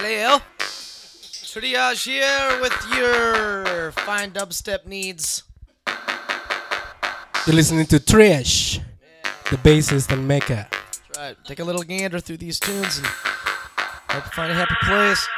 Galileo. 0.00 0.40
Triage 0.58 2.04
here 2.06 2.60
with 2.62 2.72
your 2.96 3.92
fine 3.92 4.30
dubstep 4.30 4.86
needs. 4.86 5.42
You're 7.46 7.56
listening 7.56 7.84
to 7.86 7.98
Trish, 7.98 8.80
the 9.50 9.56
bassist 9.58 10.10
and 10.10 10.26
Mecca. 10.26 10.68
That's 10.70 11.00
right. 11.18 11.36
Take 11.44 11.58
a 11.58 11.64
little 11.64 11.82
gander 11.82 12.18
through 12.18 12.38
these 12.38 12.58
tunes 12.58 12.96
and 12.96 13.06
hope 13.06 14.24
you 14.24 14.30
find 14.30 14.50
a 14.50 14.54
happy 14.54 14.74
place. 14.84 15.28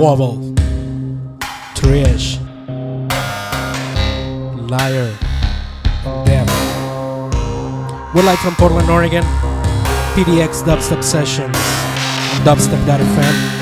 Wobble, 0.00 0.38
Trish, 1.74 2.40
Liar, 4.70 5.14
Death. 6.24 6.48
We're 8.14 8.22
live 8.22 8.38
from 8.38 8.54
Portland, 8.54 8.88
Oregon. 8.88 9.22
PDX 10.14 10.62
Dubstep 10.62 11.04
Sessions 11.04 11.54
on 11.54 12.46
dubstep.fm. 12.46 13.59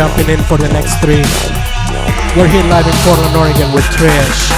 jumping 0.00 0.30
in 0.30 0.42
for 0.44 0.56
the 0.56 0.66
next 0.72 0.98
three. 1.02 1.22
We're 2.34 2.48
here 2.48 2.64
live 2.70 2.86
in 2.86 2.92
Portland, 3.04 3.36
Oregon 3.36 3.70
with 3.74 3.84
Trish. 3.84 4.48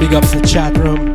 Big 0.00 0.14
ups 0.14 0.32
the 0.32 0.40
chat 0.40 0.78
room. 0.78 1.11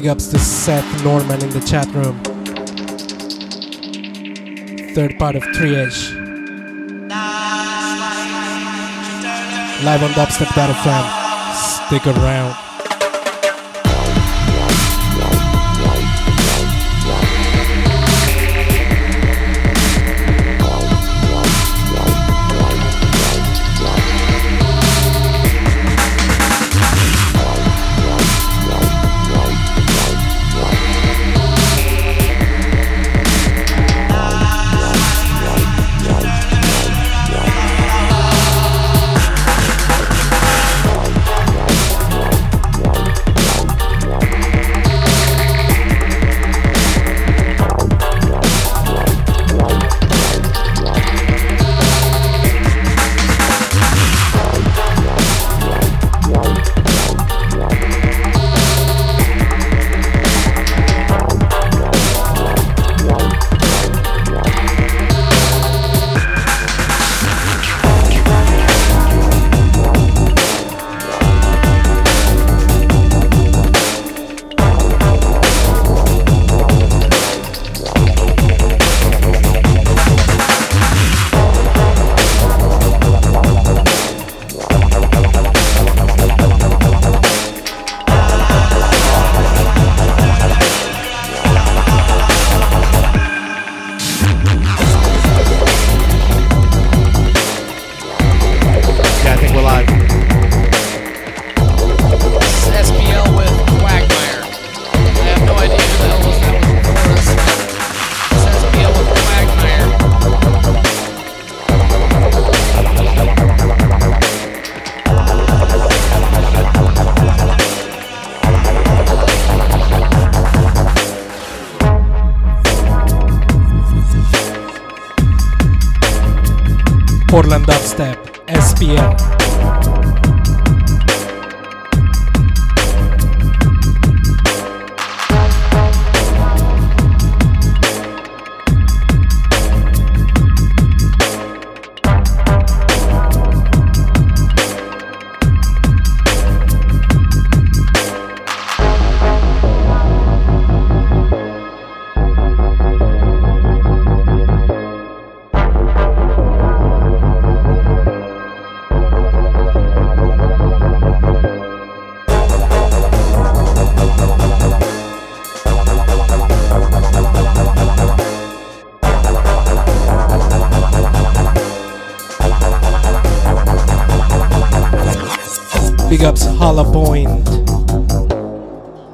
Big 0.00 0.08
ups 0.08 0.28
to 0.28 0.38
Seth 0.38 1.04
Norman 1.04 1.42
in 1.42 1.50
the 1.50 1.60
chat 1.60 1.86
room. 1.88 2.18
Third 4.94 5.18
part 5.18 5.36
of 5.36 5.42
Triage. 5.42 6.16
Live 9.84 10.02
on 10.02 10.10
Dubstep 10.12 10.46
dubstep.fm. 10.56 11.86
Stick 11.86 12.06
around. 12.06 12.69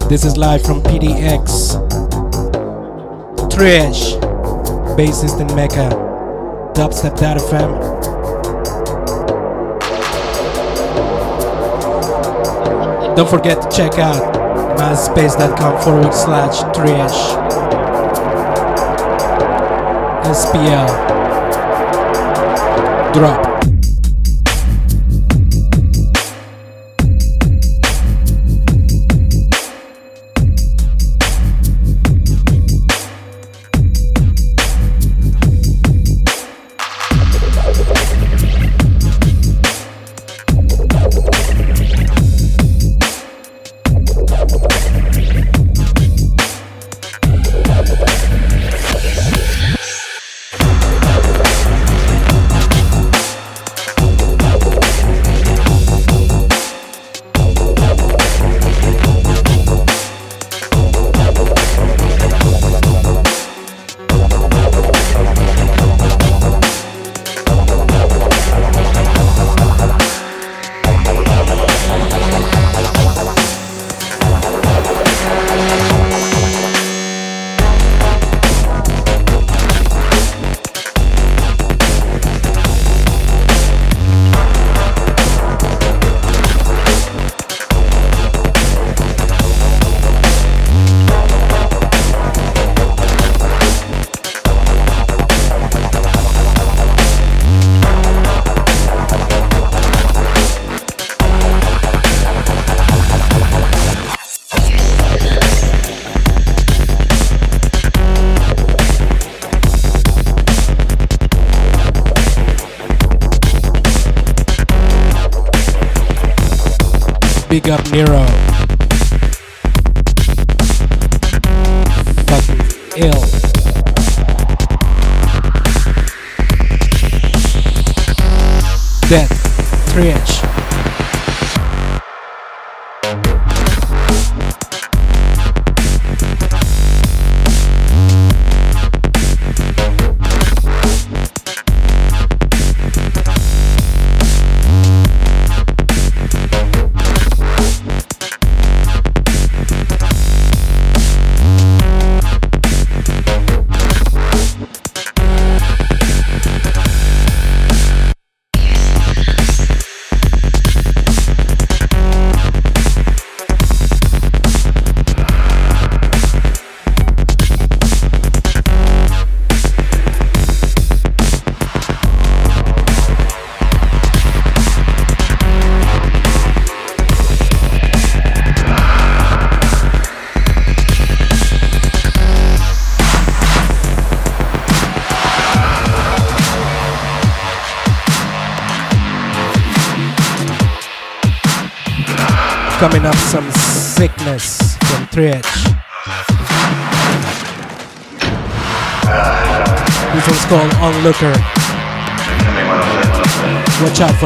This 0.08 0.24
is 0.24 0.38
live 0.38 0.62
from 0.62 0.80
PDX. 0.80 1.76
Trish, 3.50 4.18
bassist 4.96 5.38
in 5.42 5.54
Mecca. 5.54 5.90
Dubstep.fm. 6.74 7.70
Don't 13.14 13.28
forget 13.28 13.60
to 13.60 13.68
check 13.76 13.98
out 13.98 14.34
myspace.com 14.78 15.82
forward 15.82 16.14
slash 16.14 16.62
Trish. 16.74 17.18
SPL. 20.24 20.86
Drop. 23.12 23.45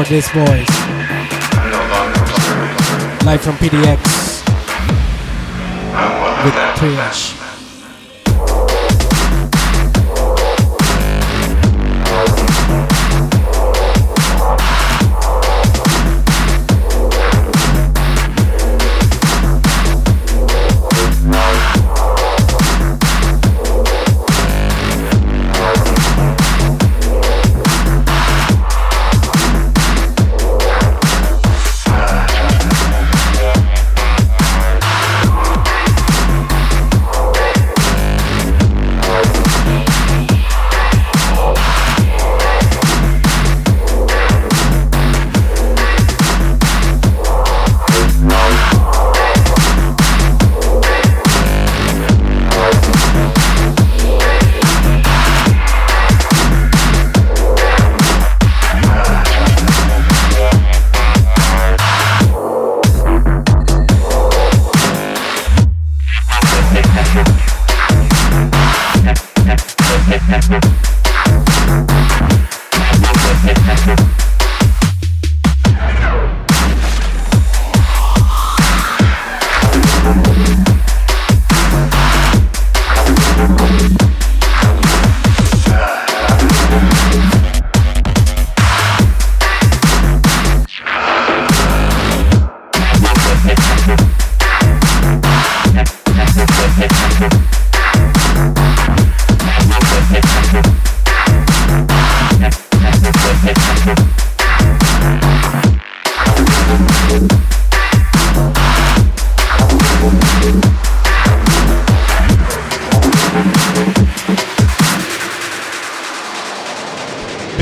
For 0.03 0.09
this 0.09 0.29
voice. 0.29 0.69
Live 3.23 3.41
from 3.41 3.55
PDX 3.55 4.45
with 6.43 6.53
Triage. 6.75 7.40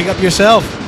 Up 0.10 0.20
yourself. 0.24 0.79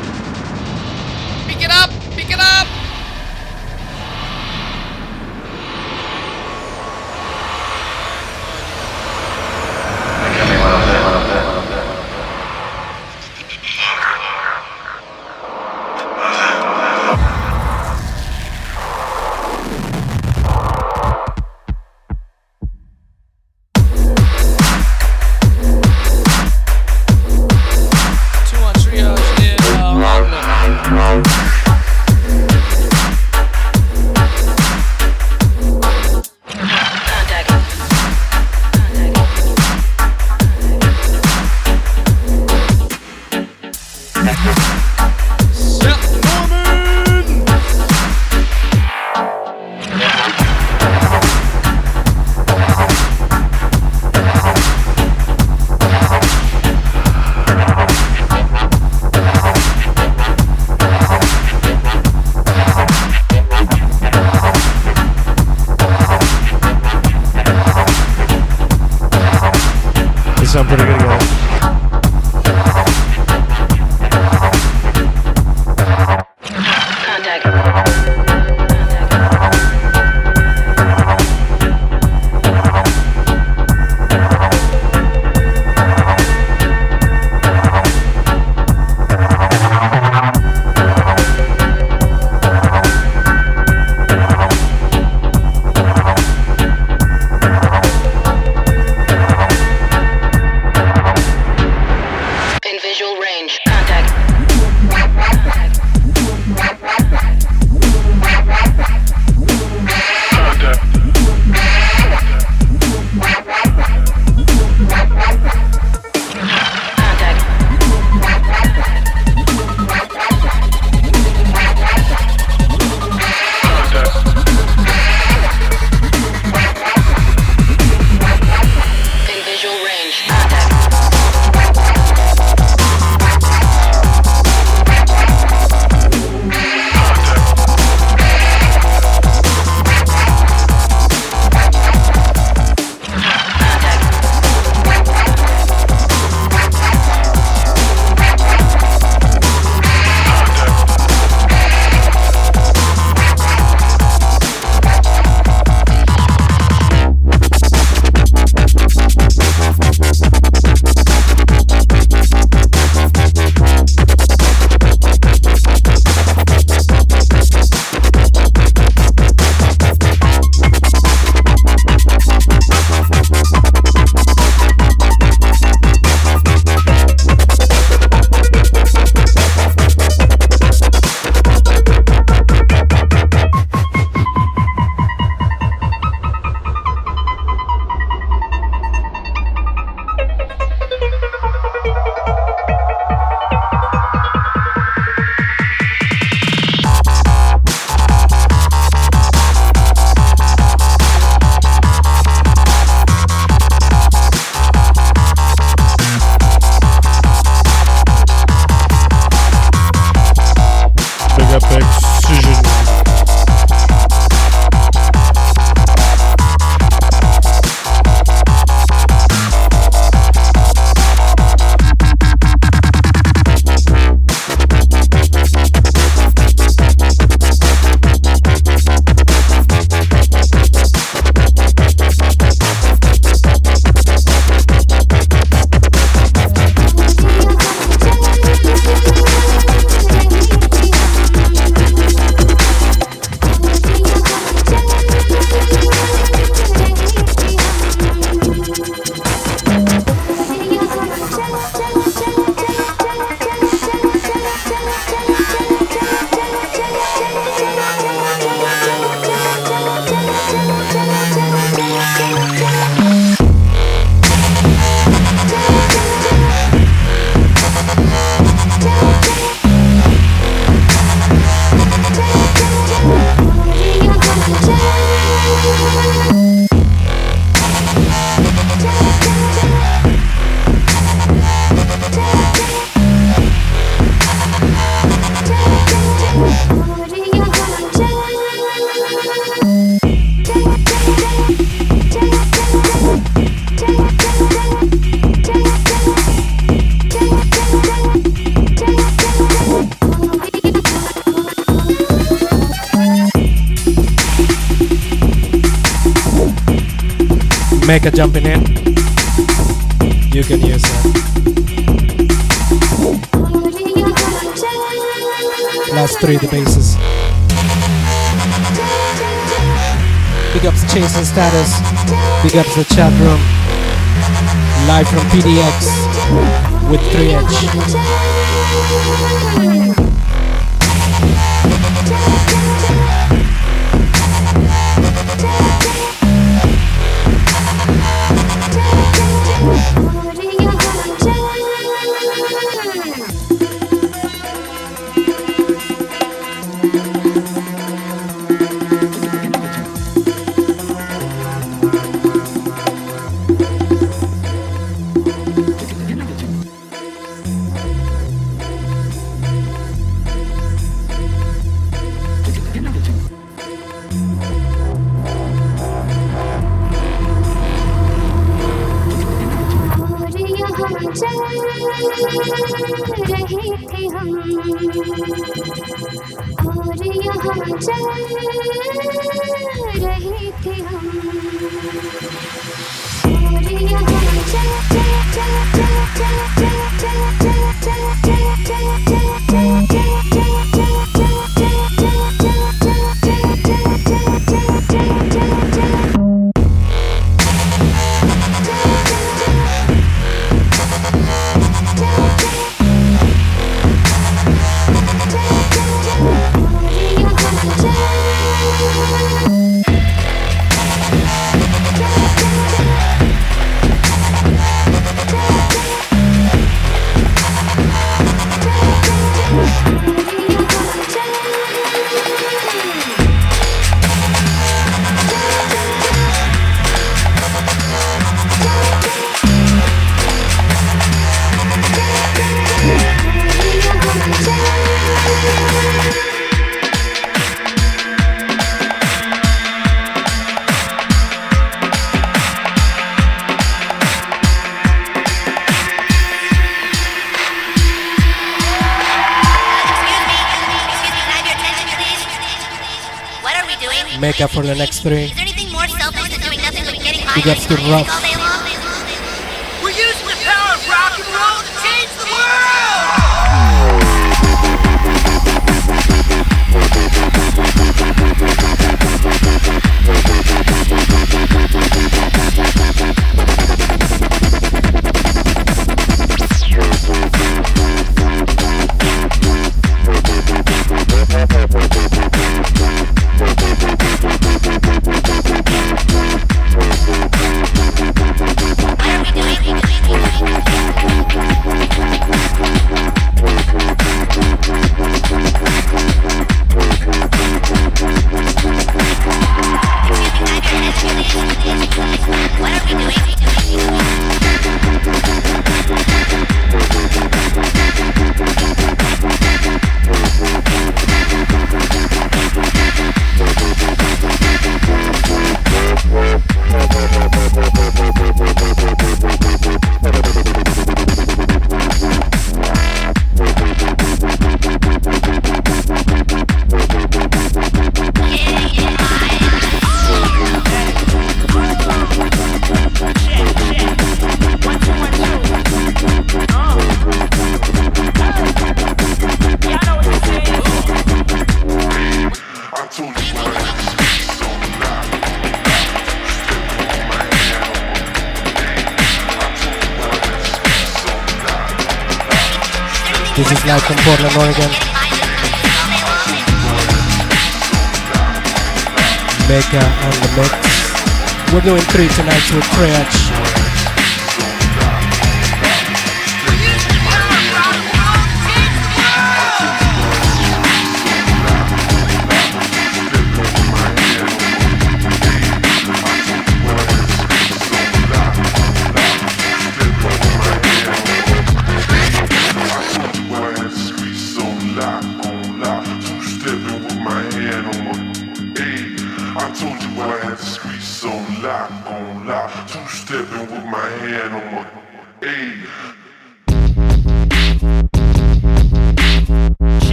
Jamaica 308.01 308.17
jumping 308.17 308.30
in. 308.30 308.30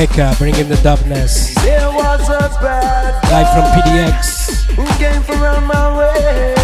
Mecca, 0.00 0.34
bringing 0.38 0.66
the 0.66 0.76
dubness. 0.76 1.54
Live 1.56 3.48
from 3.52 3.64
PDX. 3.76 4.64
Who 4.72 4.86
came 4.96 5.22
from 5.22 5.42
around 5.42 5.66
my 5.66 5.98
way? 5.98 6.54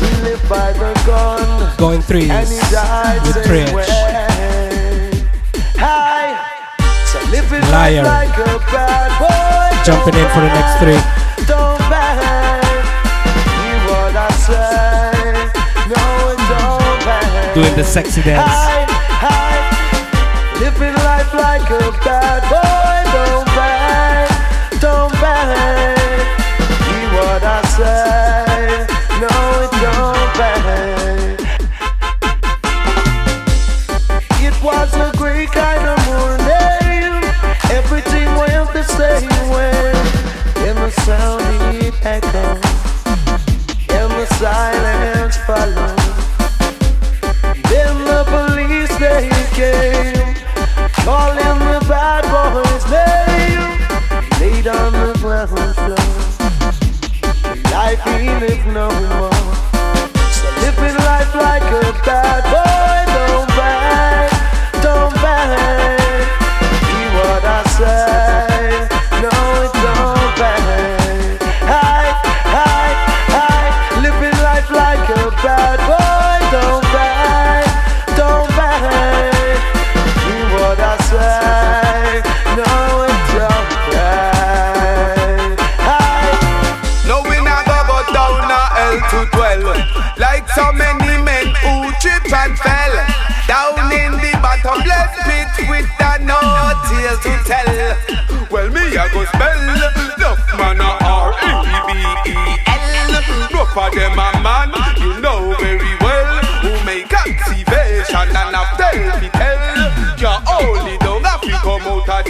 He 0.00 0.22
lived 0.22 0.48
by 0.48 0.72
the 0.72 0.94
gun. 1.04 1.76
Going 1.76 2.00
threes 2.00 2.30
and 2.30 2.48
he 2.48 2.58
died 2.72 3.20
with 3.26 3.44
Critch. 3.44 3.68
So 7.12 7.18
Liar. 7.70 8.04
Like 8.04 8.36
boy, 8.38 9.76
Jumping 9.84 10.14
in 10.14 10.26
for 10.32 10.40
the 10.40 10.48
next 10.56 10.80
three. 10.80 11.00
Doing 17.54 17.76
the 17.76 17.84
sexy 17.84 18.22
dance 18.22 18.91
life 21.22 21.34
like 21.34 21.70
a 21.70 21.90
bad 22.04 22.42
boy. 22.50 23.10
Don't 23.12 23.46
bang, 23.46 24.80
don't 24.80 25.12
bang. 25.20 26.01
we 58.06 58.28
no 58.72 58.88
more. 58.88 59.32
So 60.32 60.48
living 60.60 60.96
life 61.04 61.34
like 61.34 61.62
a 61.62 61.92
bad 62.04 62.52
boy. 62.52 62.61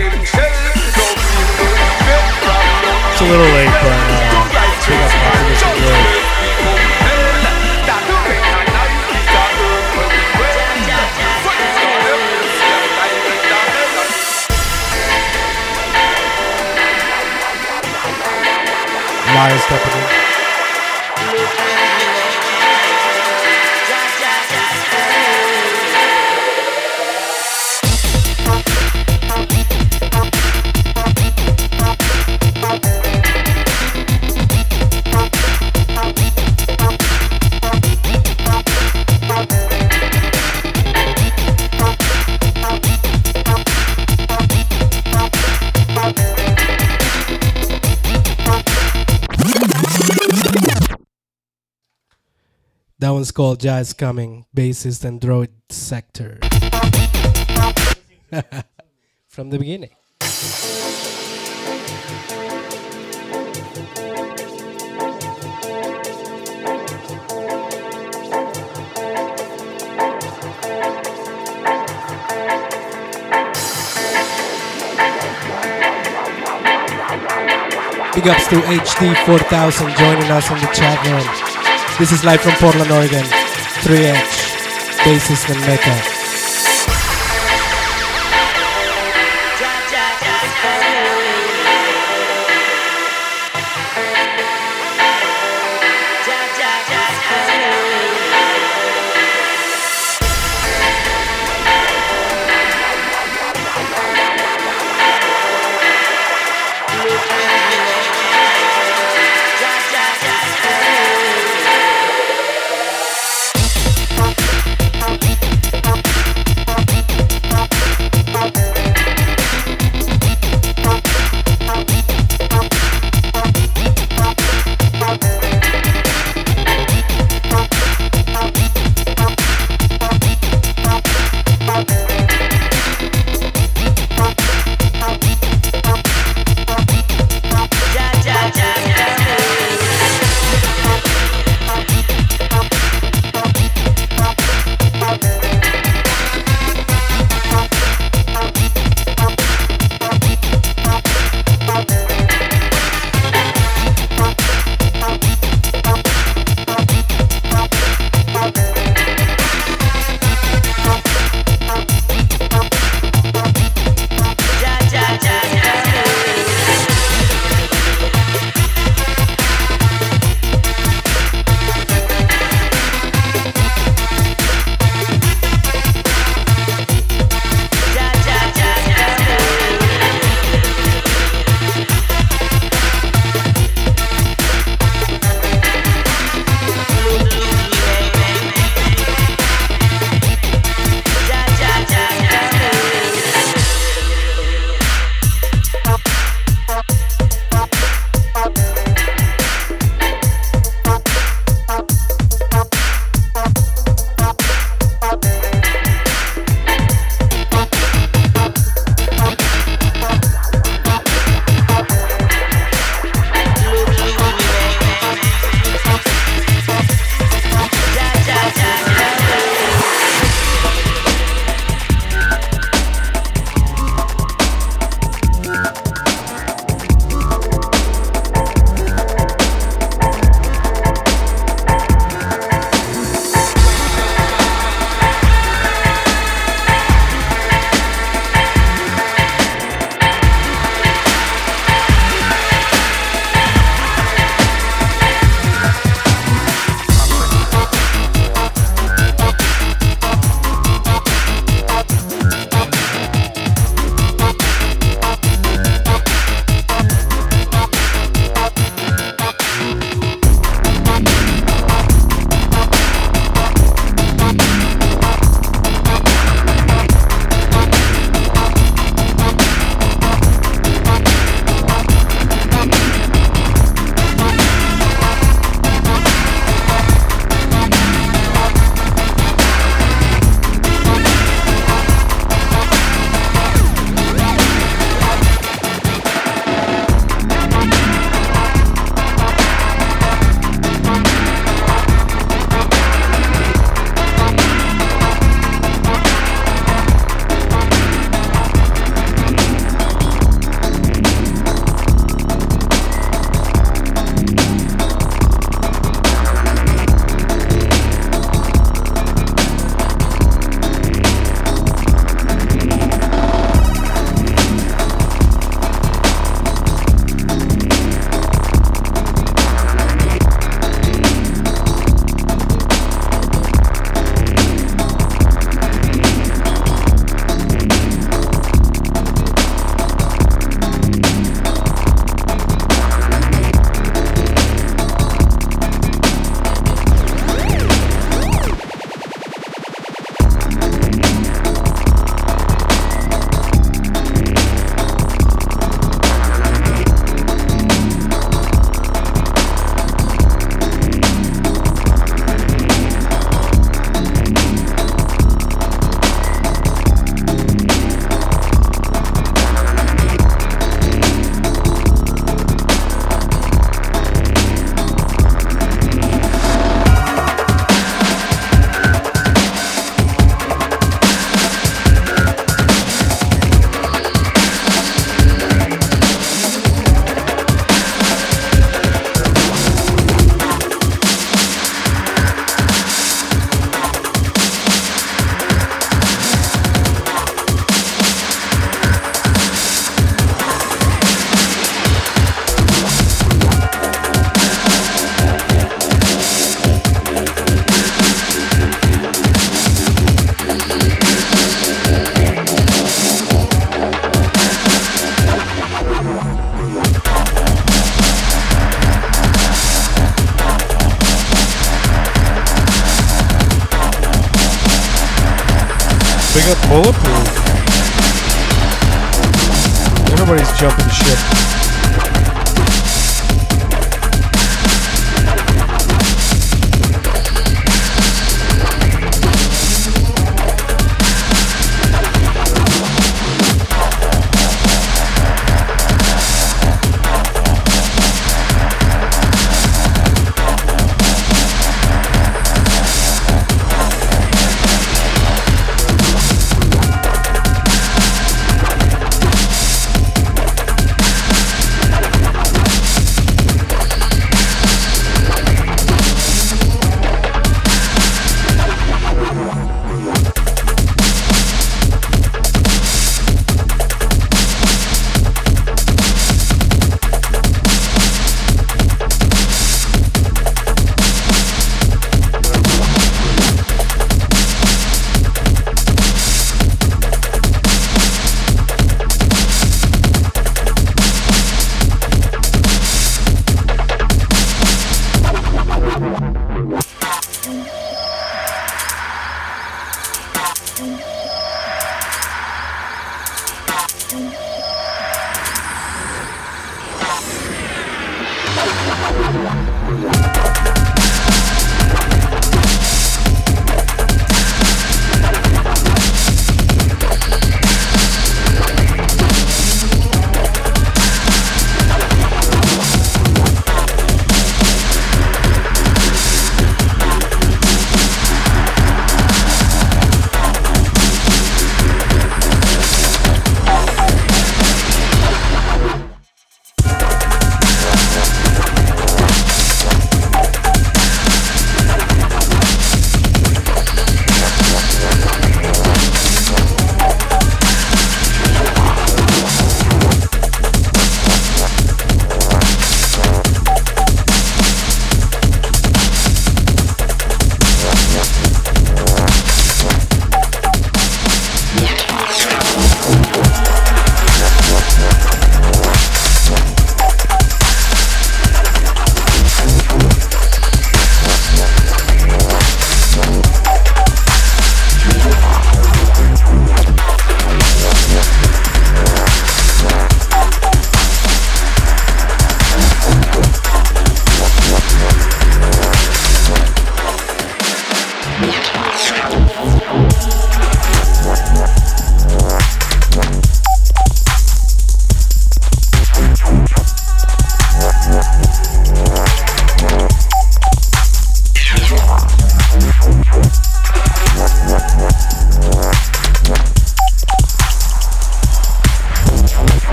It's 0.00 0.30
a 3.20 3.24
little 3.24 3.44
late, 3.46 3.66
but. 3.82 4.12
Uh... 4.12 4.17
called 53.38 53.60
Jazz 53.60 53.92
Coming, 53.92 54.46
bassist 54.52 55.04
and 55.04 55.20
droid 55.20 55.50
sector. 55.68 56.40
From 59.28 59.50
the 59.50 59.58
beginning. 59.60 59.90
Big 78.14 78.26
ups 78.26 78.48
to 78.48 78.56
HD4000 78.56 79.96
joining 79.96 80.28
us 80.32 80.50
in 80.50 80.58
the 80.58 80.66
chat 80.74 81.06
room. 81.06 81.57
This 81.98 82.12
is 82.12 82.24
live 82.24 82.40
from 82.40 82.52
Portland, 82.60 82.92
Oregon. 82.92 83.24
3H, 83.82 84.98
bassist 85.02 85.50
and 85.50 85.60
Mecca. 85.66 86.17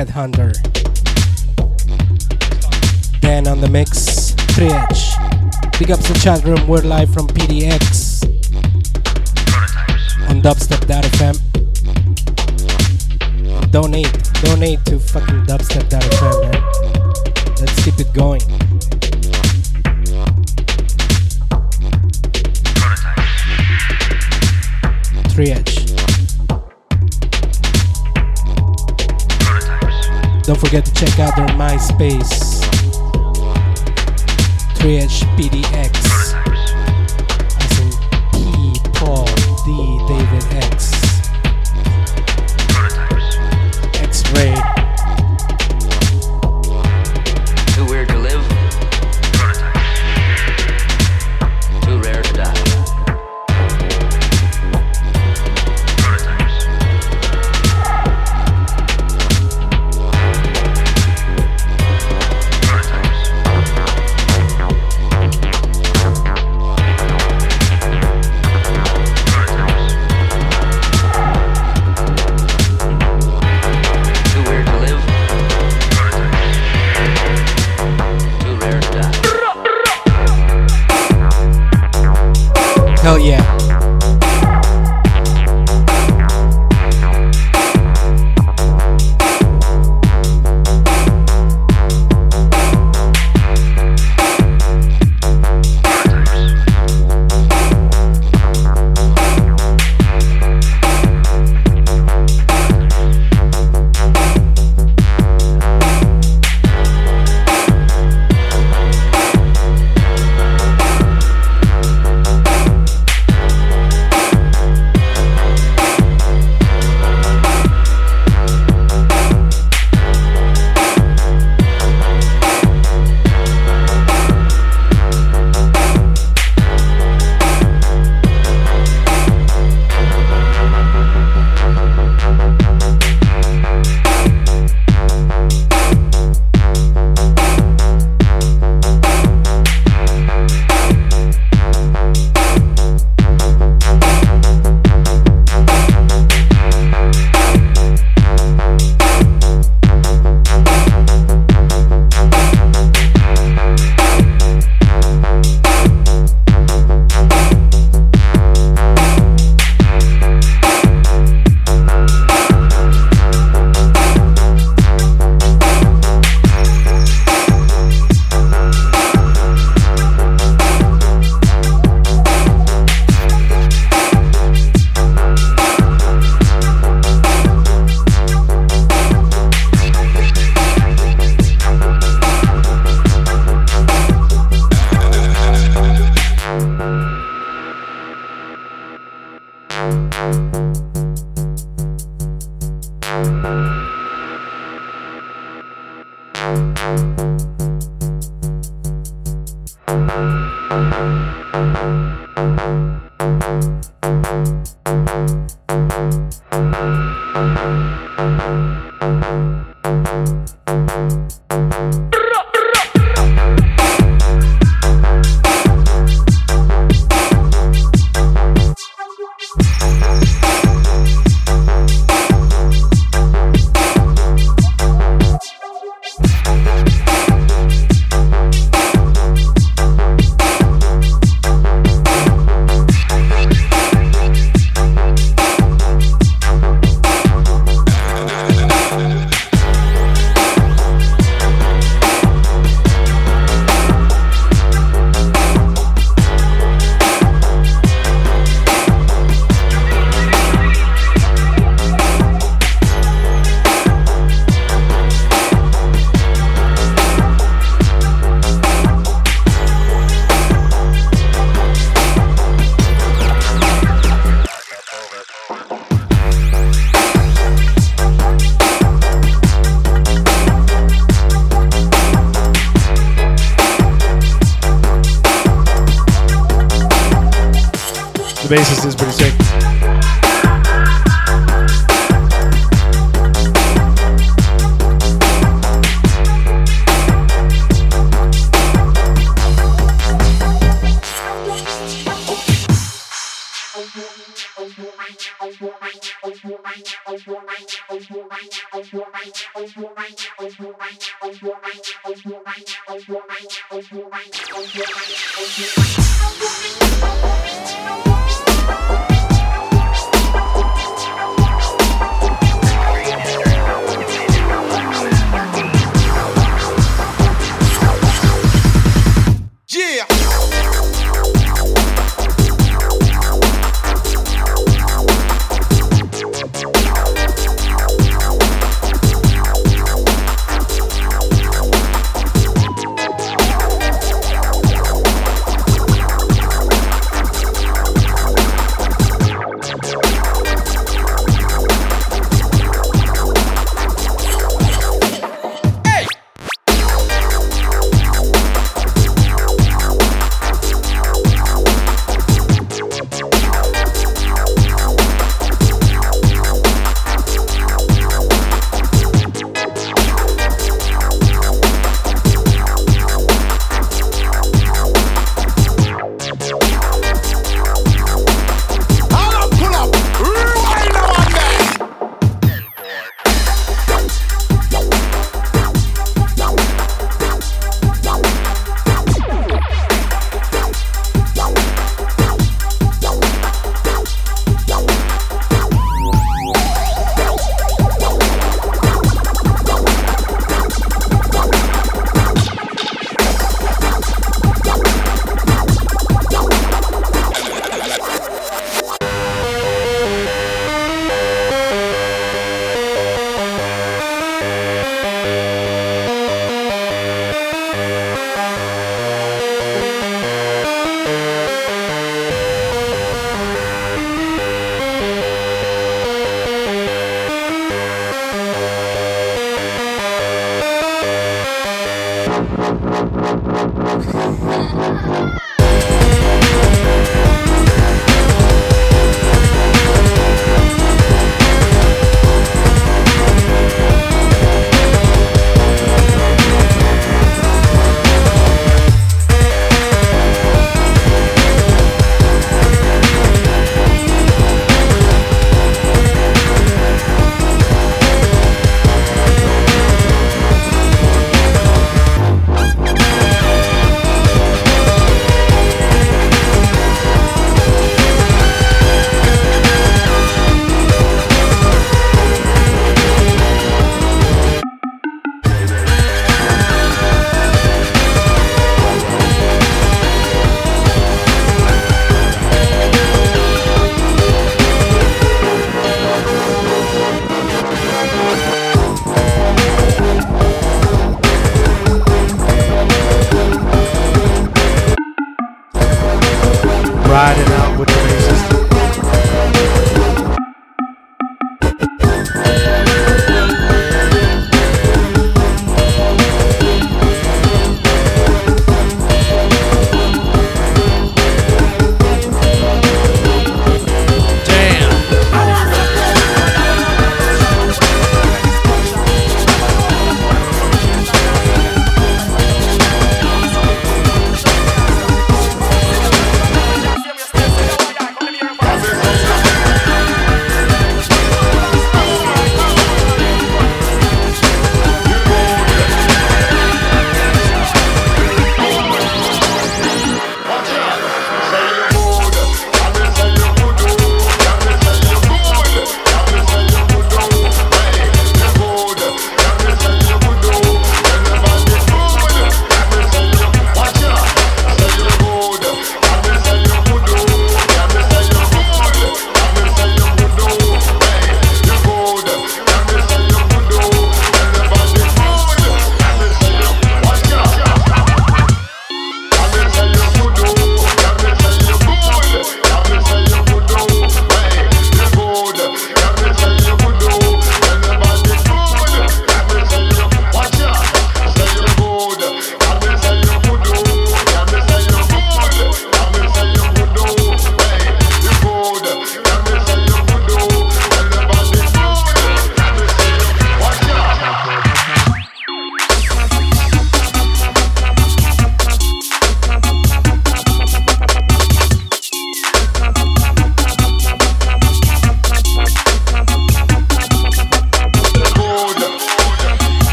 Headhunter. 0.00 0.50
Then 3.20 3.46
on 3.46 3.60
the 3.60 3.68
mix, 3.68 4.32
3H. 4.54 5.78
Big 5.78 5.90
up 5.90 6.00
to 6.00 6.12
the 6.14 6.18
chat 6.18 6.42
room, 6.42 6.66
we're 6.66 6.80
live 6.80 7.12
from 7.12 7.26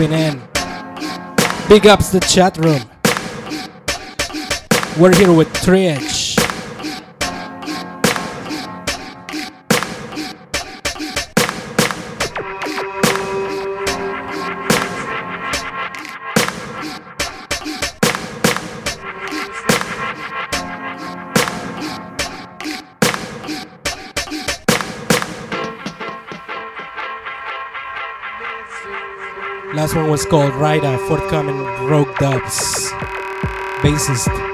in. 0.00 0.40
Big 1.68 1.86
ups 1.86 2.10
the 2.10 2.20
chat 2.20 2.56
room. 2.58 2.80
We're 4.98 5.14
here 5.14 5.32
with 5.32 5.52
Triad. 5.62 6.07
was 30.18 30.26
called 30.26 30.52
Ryder, 30.56 30.98
forthcoming 31.06 31.56
Rogue 31.86 32.12
Dubs 32.18 32.90
bassist. 33.82 34.47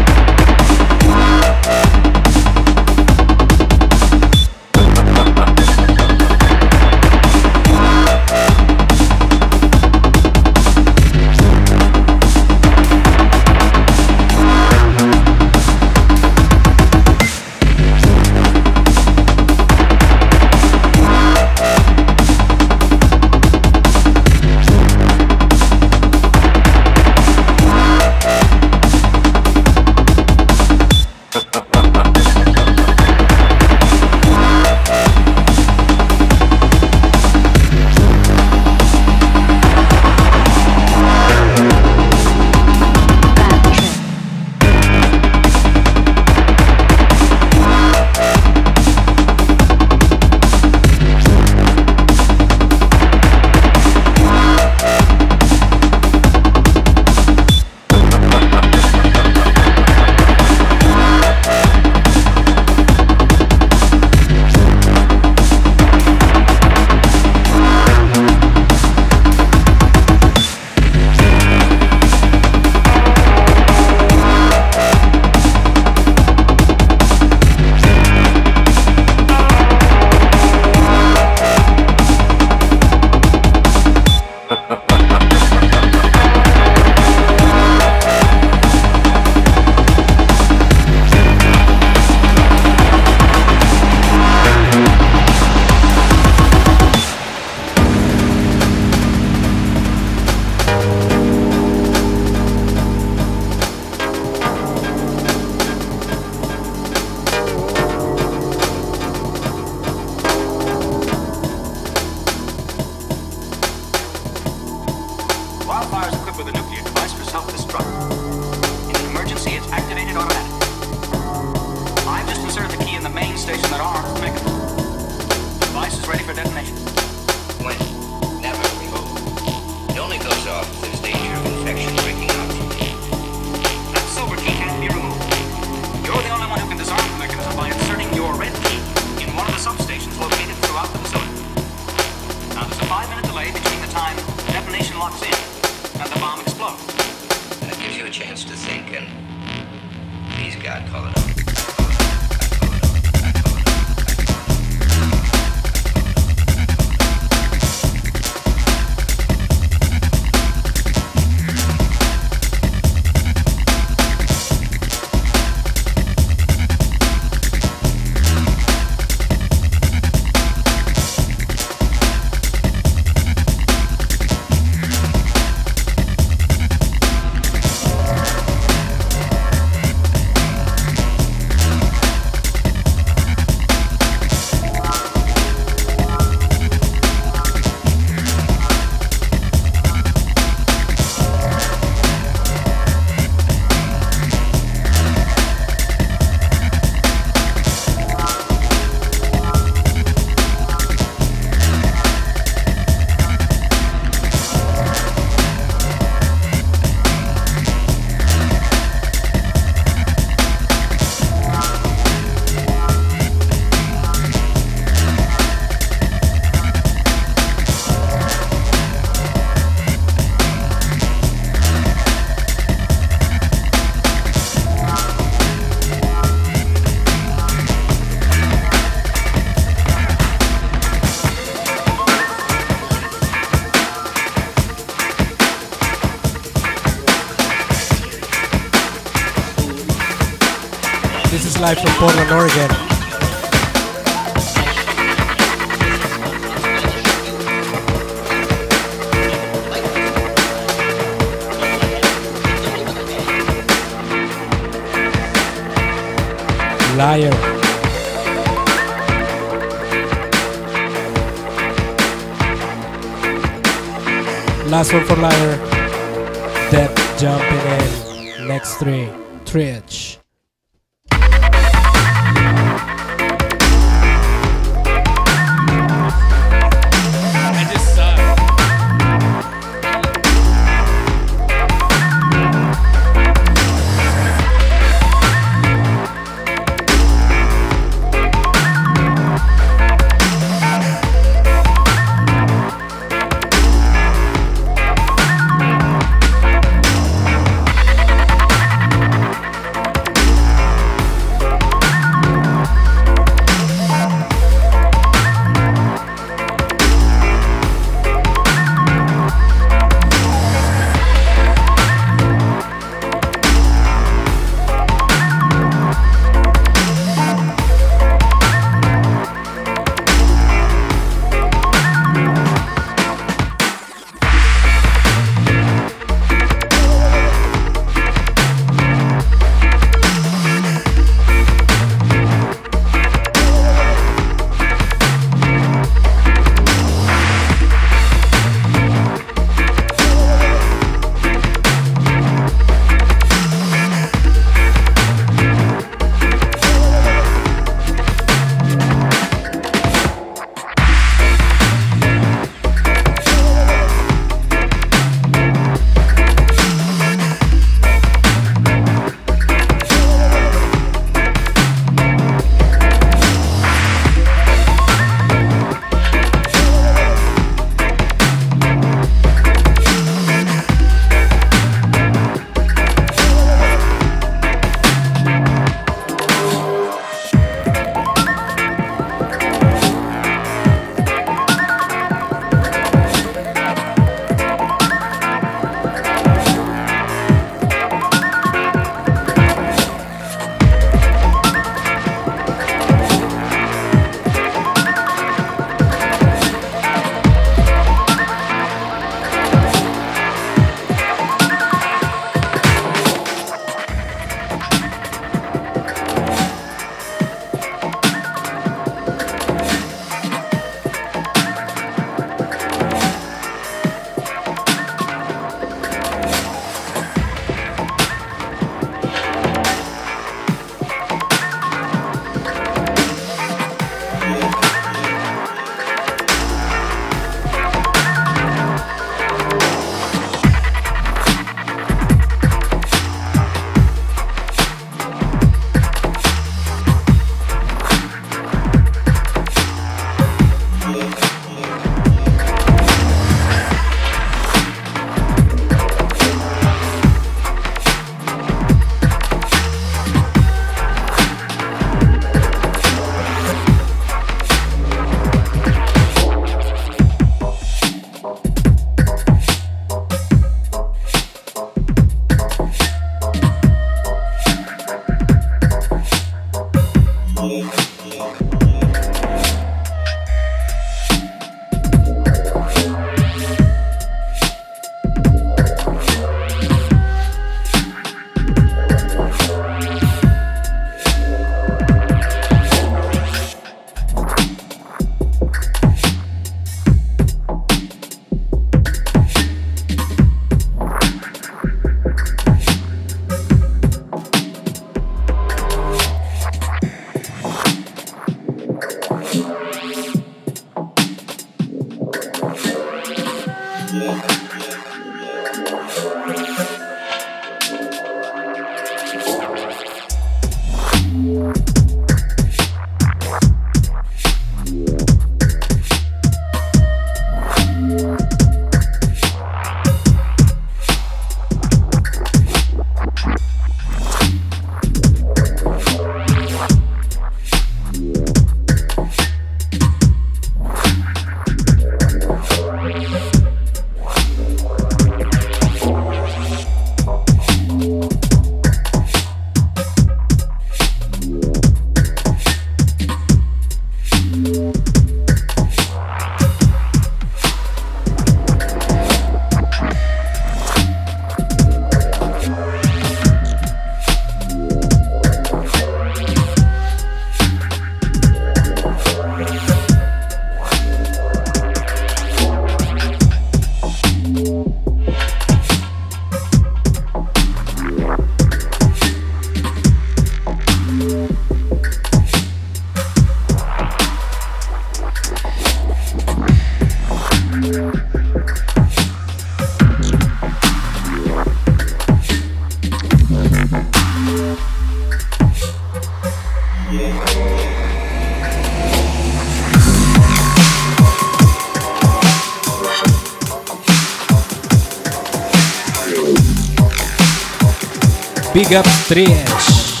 Big 598.56 598.72
up 598.72 598.86
Triage. 598.86 600.00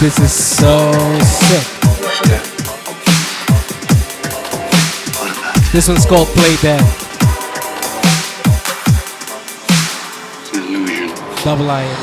This 0.00 0.18
is 0.18 0.32
so 0.32 0.90
sick. 1.22 1.66
This 5.70 5.86
one's 5.86 6.04
called 6.04 6.26
Play 6.34 6.56
Dead. 6.56 6.80
Double 11.44 11.66
Lions. 11.66 11.96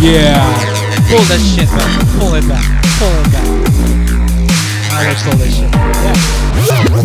Yeah. 0.00 0.38
Pull 1.08 1.24
that 1.26 1.40
shit 1.42 1.68
back. 1.68 1.90
Pull 2.20 2.34
it 2.36 2.46
back. 2.46 2.64
Pull 3.00 3.18
it 3.18 3.32
back. 3.32 3.46
I 4.92 5.08
like 5.08 5.18
pull 5.24 5.36
that 5.36 5.50
shit. 5.50 5.70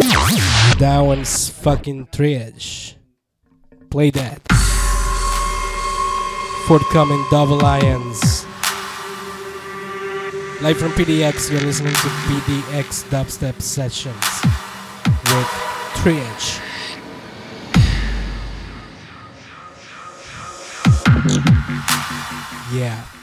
Yeah. 0.06 0.78
That 0.78 0.99
one's 0.99 1.49
fucking 1.49 2.06
triage. 2.11 2.66
Play 3.98 4.11
that. 4.11 4.40
Forthcoming 6.68 7.26
Double 7.32 7.57
Lions. 7.57 8.45
Live 10.61 10.78
from 10.78 10.91
PDX, 10.91 11.49
you're 11.52 11.61
listening 11.61 11.95
to 11.95 12.07
PDX 12.30 13.06
Dubstep 13.10 13.60
Sessions 13.60 14.14
with 15.26 15.48
Triage. 15.95 16.61
Yeah. 22.72 23.16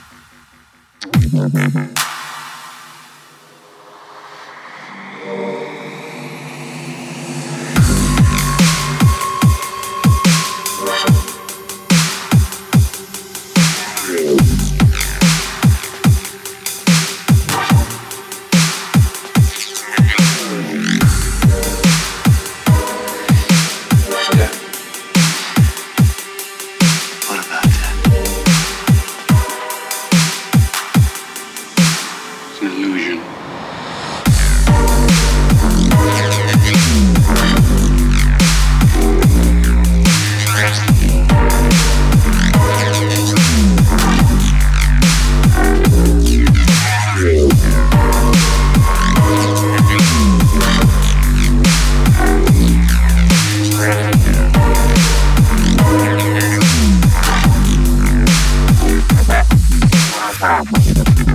I'm 60.66 60.80
fucking 60.80 61.28
up. 61.28 61.33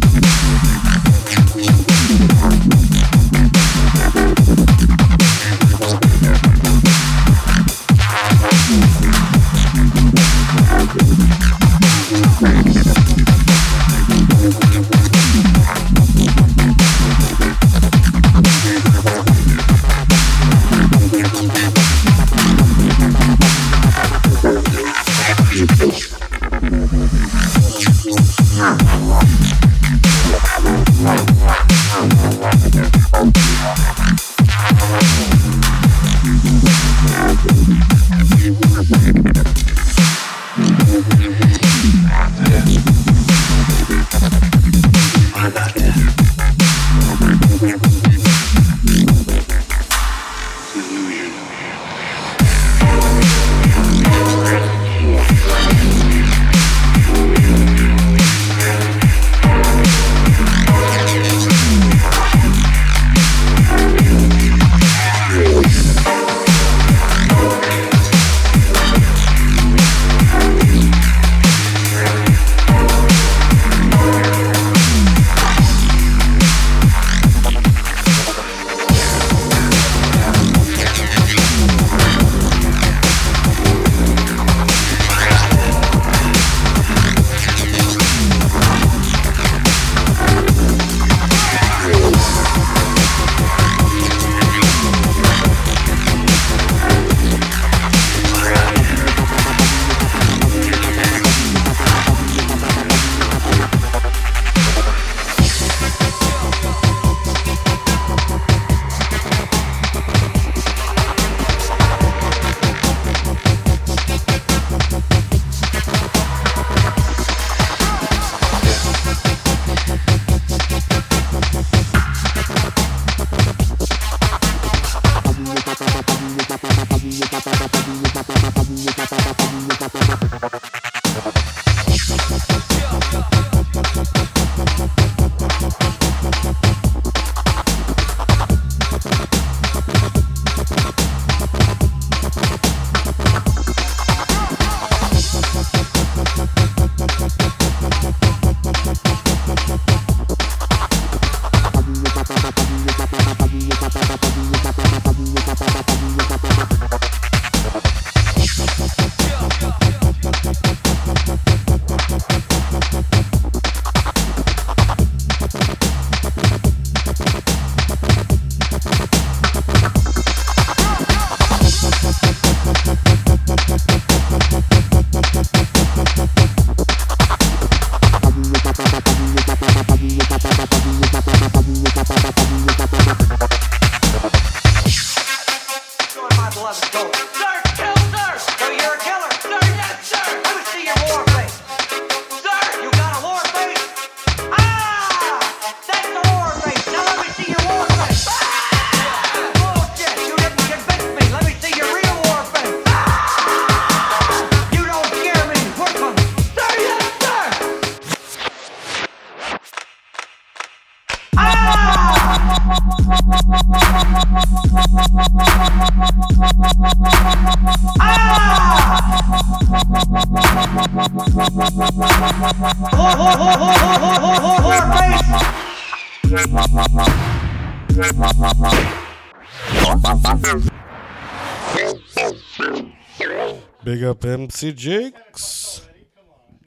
See 234.60 234.73
Jix. 234.73 235.88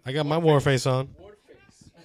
I 0.06 0.12
got 0.12 0.24
my 0.24 0.38
war 0.38 0.58
face 0.60 0.86
on. 0.86 1.10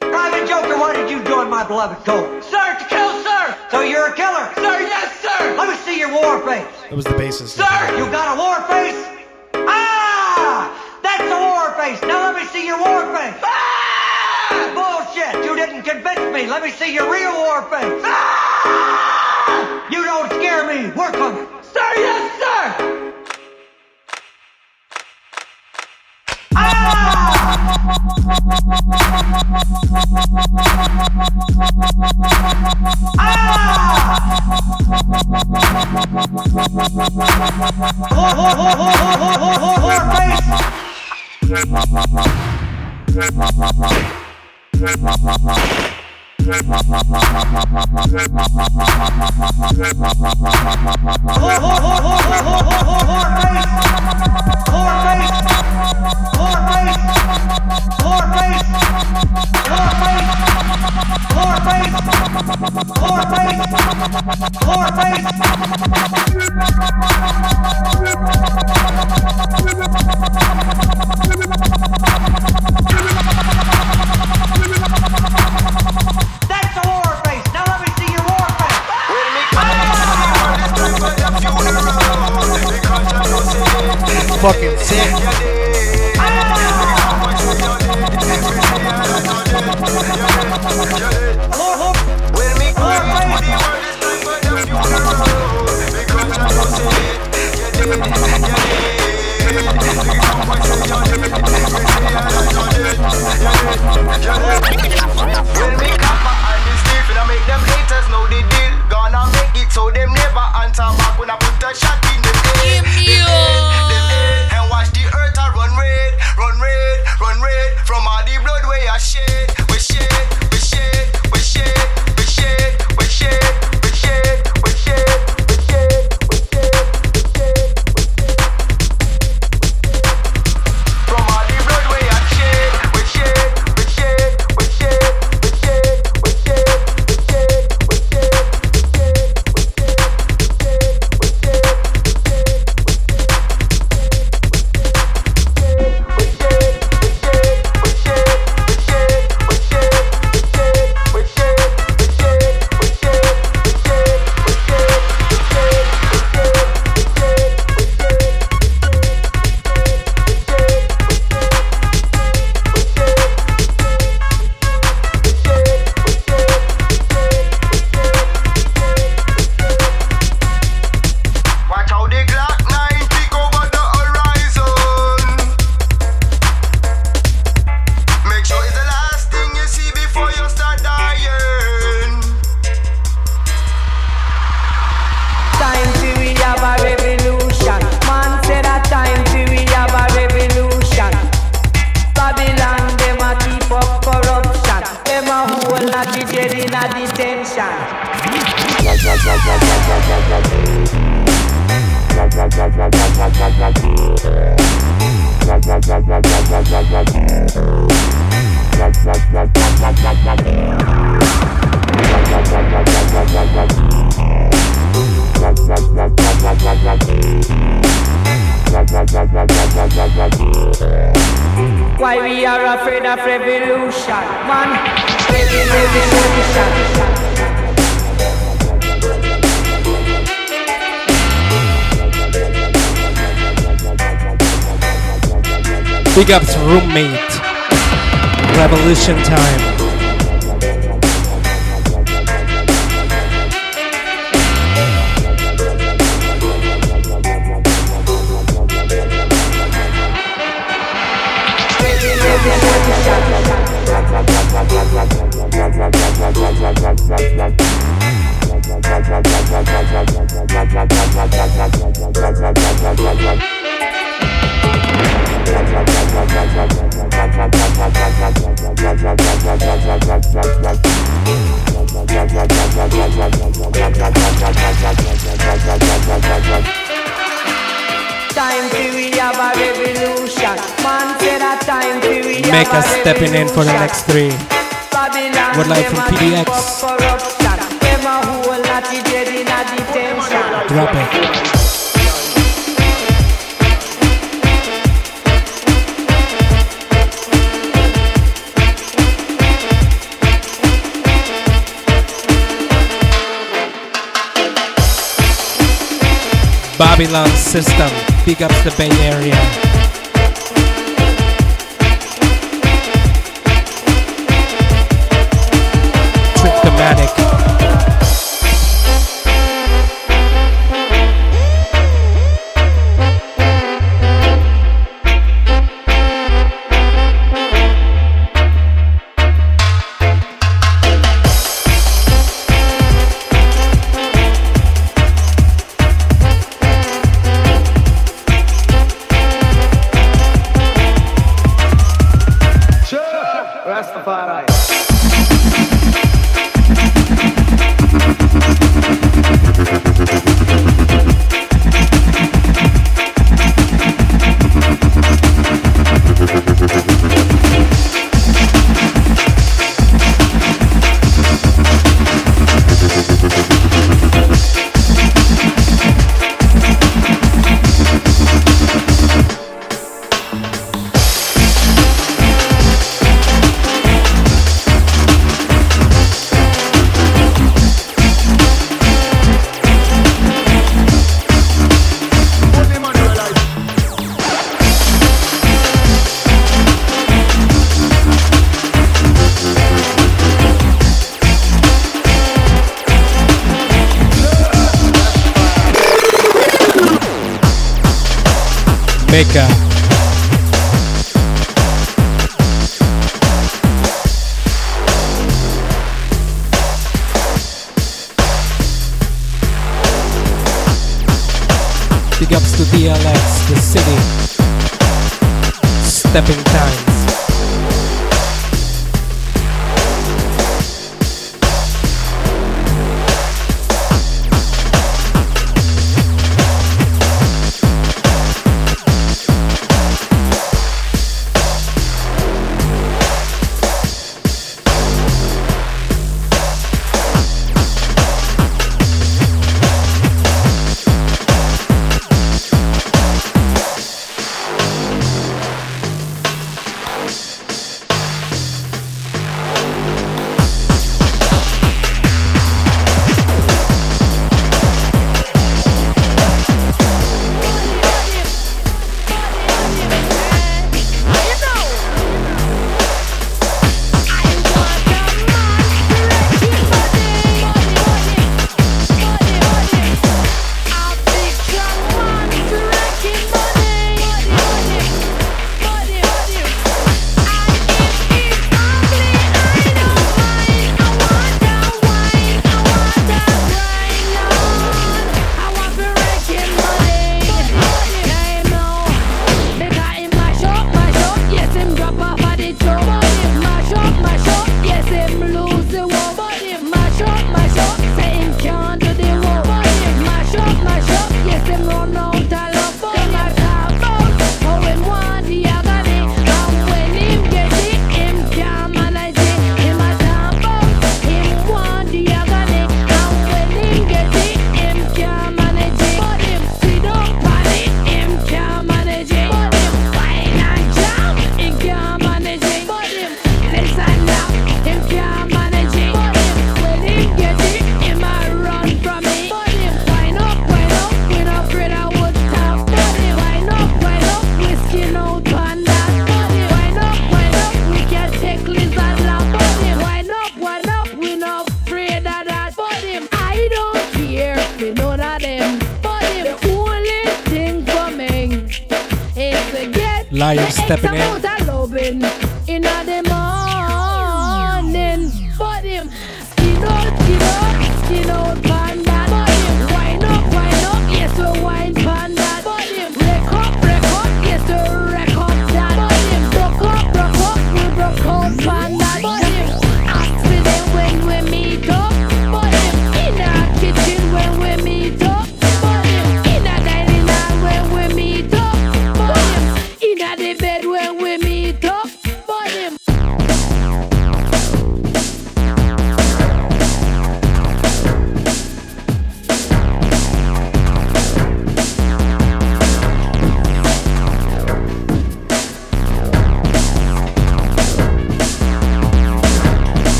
Private 0.00 0.48
Joker, 0.48 0.76
what 0.76 0.96
did 0.96 1.08
you 1.08 1.22
do 1.22 1.42
in 1.42 1.48
my 1.48 1.62
beloved 1.62 2.04
gold? 2.04 2.42
Sir, 2.42 2.76
to 2.76 2.84
kill, 2.86 3.22
sir! 3.22 3.56
So 3.70 3.82
you're 3.82 4.08
a 4.08 4.16
killer? 4.16 4.50
Sir, 4.56 4.80
yes, 4.82 5.20
sir! 5.22 5.54
Let 5.56 5.70
me 5.70 5.76
see 5.86 6.00
your 6.00 6.10
war 6.10 6.40
face. 6.40 6.66
That 6.90 6.96
was 6.96 7.04
the 7.04 7.14
basis. 7.14 7.52
Sir, 7.52 7.62
you 7.96 8.10
got 8.10 8.34
a 8.34 8.36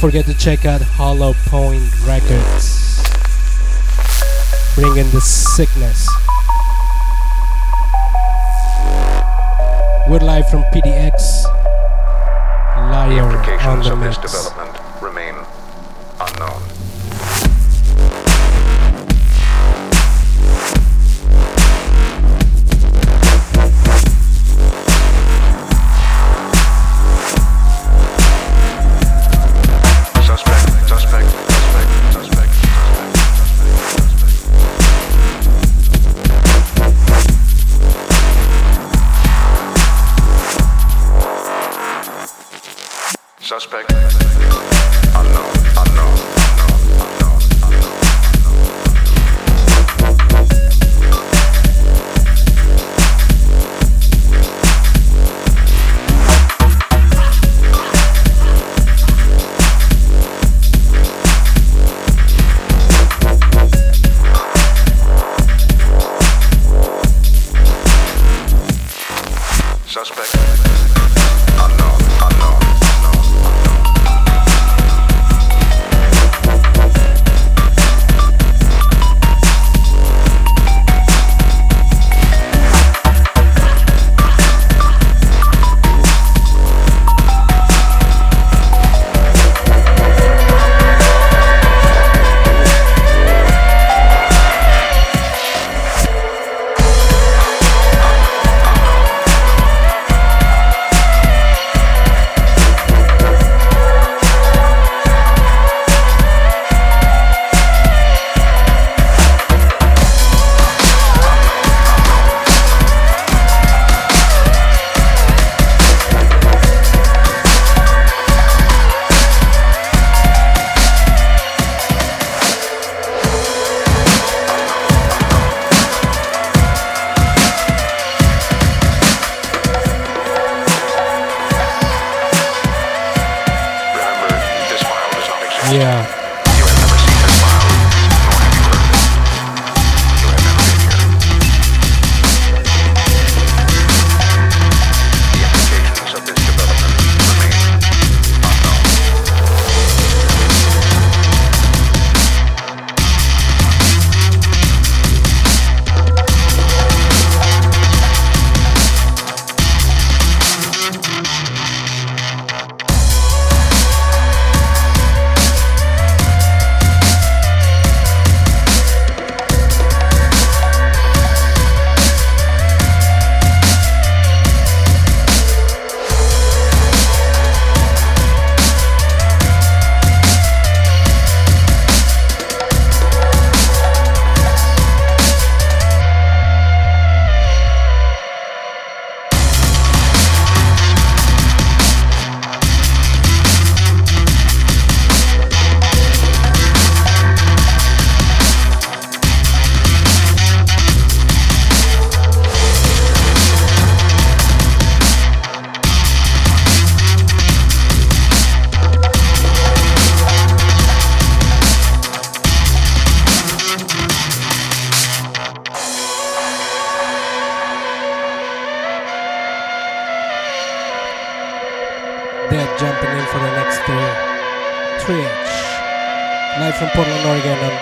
forget 0.00 0.24
to 0.24 0.32
check 0.32 0.64
out 0.64 0.80
Hollow 0.80 1.34
Point 1.44 1.84
Records. 2.06 3.02
Bringing 4.74 5.10
the 5.10 5.20
sickness. 5.20 6.08
We're 10.08 10.20
live 10.20 10.48
from 10.48 10.62
PDX 10.72 11.29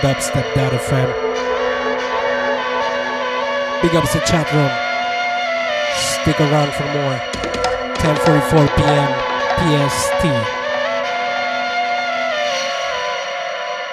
up 0.09 0.22
Step 0.22 0.47
FM. 0.72 1.09
Big 3.82 3.94
ups 3.94 4.12
to 4.12 4.20
chat 4.20 4.51
room. 4.55 4.70
Stick 5.97 6.40
around 6.40 6.72
for 6.72 6.85
more. 6.97 7.18
10:44 7.97 8.68
p.m. 8.76 9.10
PST. 9.59 10.24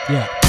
Yeah. 0.10 0.45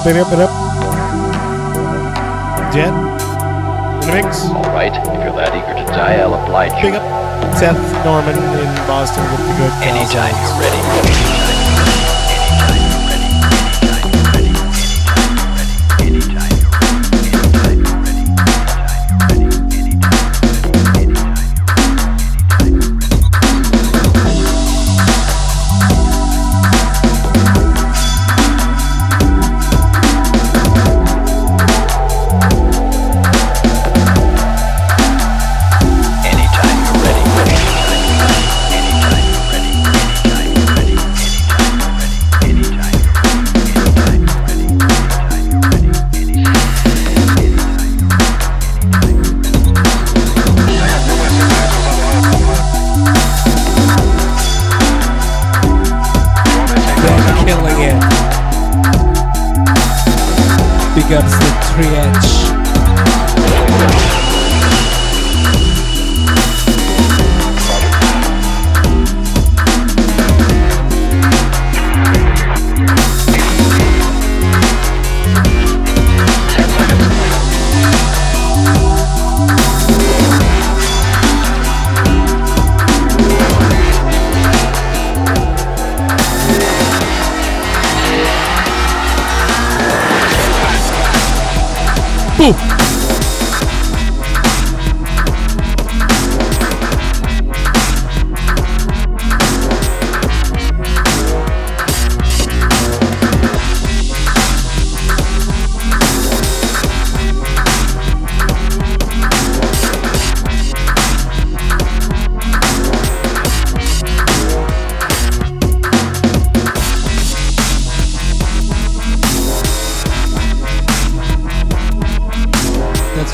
pera, 0.00 0.24
pera, 0.24 0.24
pera. 0.24 0.53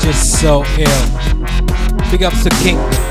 just 0.03 0.41
so 0.41 0.63
ill. 0.77 2.11
Big 2.11 2.23
ups 2.23 2.43
to 2.43 2.49
King. 2.61 3.10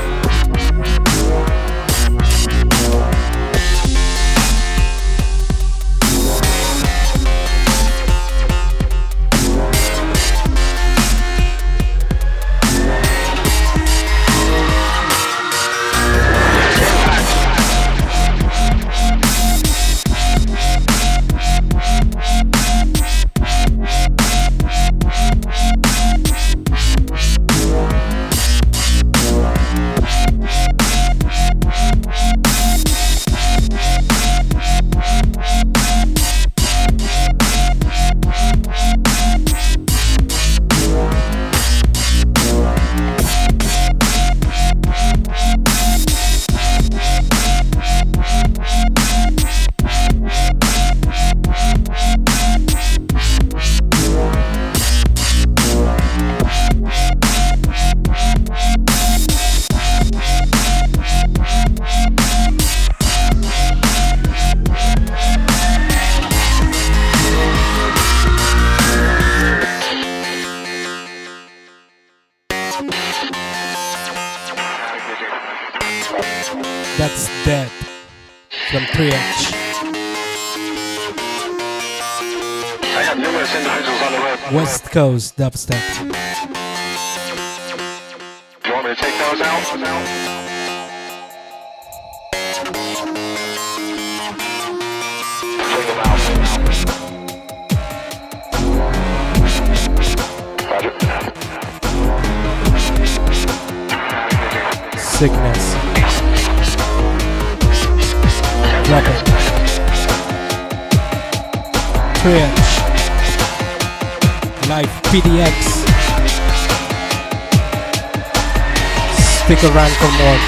dubstep. 85.41 85.80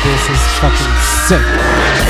This 0.03 0.29
is 0.29 0.59
fucking 0.59 0.93
sick. 1.29 2.02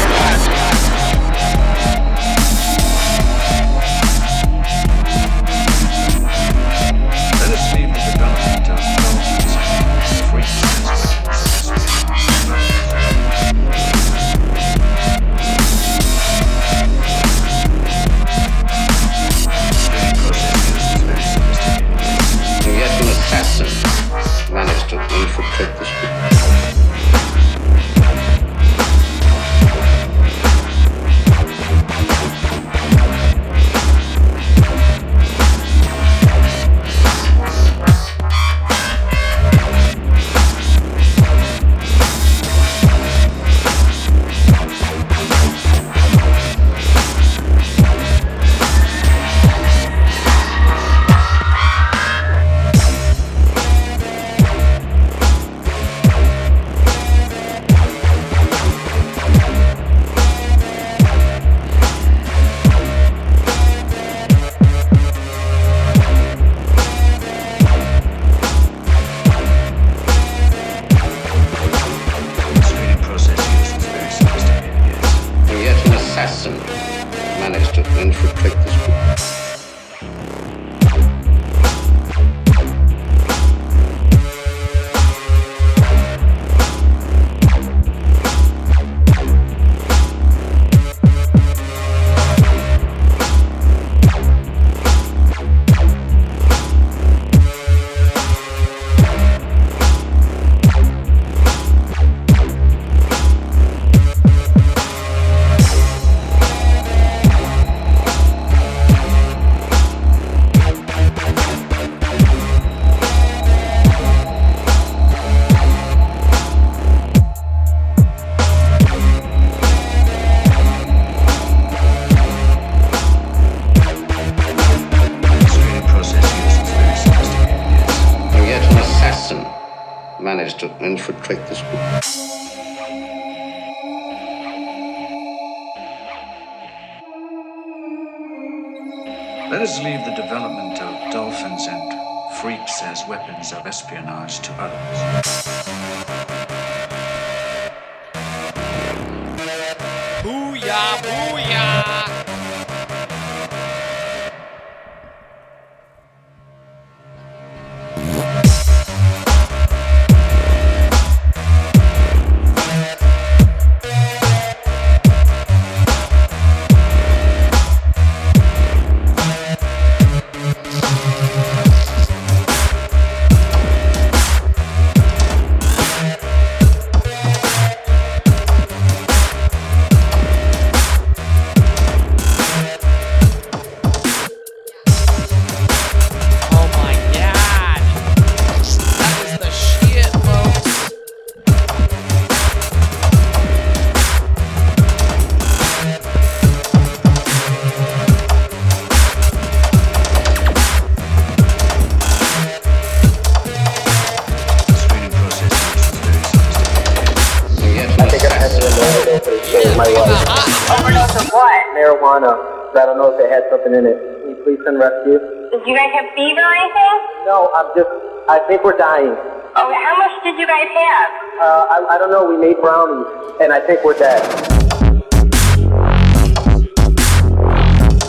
Marijuana. 212.14 212.76
I 212.76 212.86
don't 212.86 212.98
know 212.98 213.14
if 213.14 213.20
it 213.20 213.30
had 213.30 213.44
something 213.50 213.74
in 213.74 213.86
it. 213.86 213.98
Can 214.22 214.30
you 214.30 214.36
please 214.44 214.60
send 214.66 214.78
rescue? 214.80 215.20
Did 215.52 215.66
you 215.66 215.76
guys 215.76 215.92
have 215.94 216.06
fever 216.16 216.42
or 216.42 216.54
anything? 216.54 216.98
No, 217.26 217.52
I'm 217.56 217.70
just. 217.76 217.90
I 218.30 218.40
think 218.48 218.64
we're 218.64 218.78
dying. 218.78 219.16
Oh, 219.56 219.74
how 219.74 219.98
much 219.98 220.24
did 220.24 220.40
you 220.40 220.48
guys 220.48 220.68
have? 220.74 221.10
Uh, 221.40 221.66
I, 221.70 221.88
I 221.92 221.98
don't 221.98 222.10
know. 222.10 222.26
We 222.26 222.38
made 222.38 222.58
brownies, 222.62 223.06
and 223.42 223.54
I 223.54 223.60
think 223.60 223.84
we're 223.84 223.98
dead. 223.98 224.22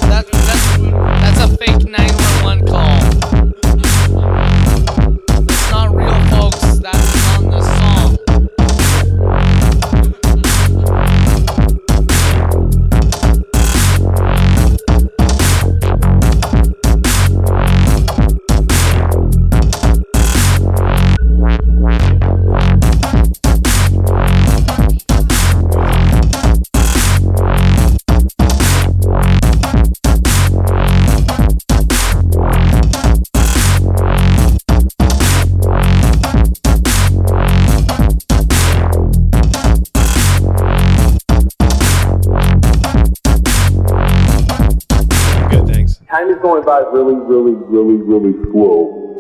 That, 0.09 0.25
that, 0.27 0.59
that's 1.21 1.53
a 1.53 1.57
fake 1.59 1.85
911 1.89 2.67
call. 2.69 2.94
Really, 46.93 47.15
really, 47.15 47.55
really, 47.69 47.97
really 48.03 48.53
slow. 48.53 49.14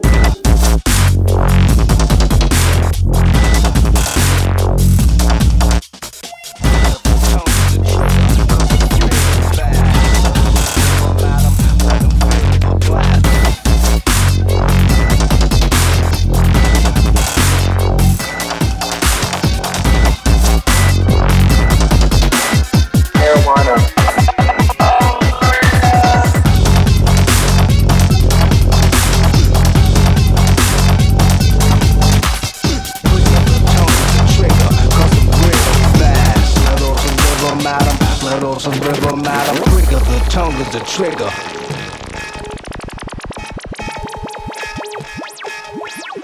Tongue 40.95 41.07
is 41.07 41.19
the 41.19 41.27
trigger. 41.27 41.31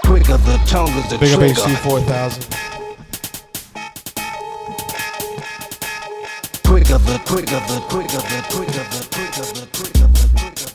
Quicker, 0.05 0.37
the 0.37 0.57
tongue 0.65 0.95
is 0.97 1.09
the 1.09 1.17
Big 1.17 1.33
up 1.33 1.39
trigger. 1.39 1.61
HC 1.61 1.77
4000. 1.79 2.43
Quicker, 6.63 6.97
the 6.99 7.19
quicker, 7.25 7.59
the 7.67 7.81
quicker, 7.89 8.21
the 8.21 8.41
quicker, 8.49 8.83
the 8.91 9.03
quicker, 9.11 9.43
the 9.43 9.67
quicker, 9.75 10.07
the 10.07 10.27
quicker. 10.31 10.55
The. 10.55 10.71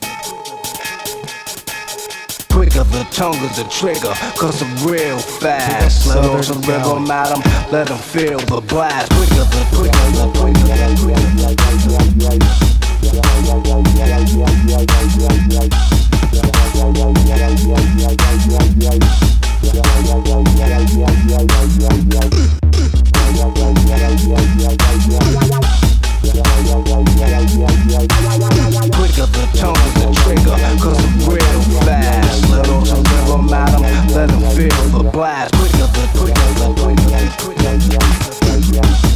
Quicker, 2.52 2.85
the 2.85 3.05
tongue 3.12 3.44
is 3.44 3.56
the 3.56 3.64
trigger, 3.64 4.14
cause 4.36 4.62
I'm 4.62 4.86
real 4.86 5.18
fast. 5.18 6.06
Let 6.06 6.24
off 6.24 6.44
some 6.44 6.60
rhythm 6.62 7.10
at 7.10 7.31
'em, 7.31 7.43
let 7.70 7.90
'em 7.90 7.98
feel 7.98 8.39
the 8.40 8.60
blast. 8.60 9.10
Quicker, 9.12 9.44
the 9.44 9.64
quicker, 9.73 10.10
the 10.12 10.28
quicker, 10.39 10.62
Quicker, 10.66 11.27
the 11.36 11.56
is 11.74 11.85
the 12.60 12.76
blast. 35.16 35.55
Quicker, 35.55 35.88
quicker, 35.88 36.34
the 36.55 36.74
quicker, 36.76 37.52
quicker. 38.82 39.15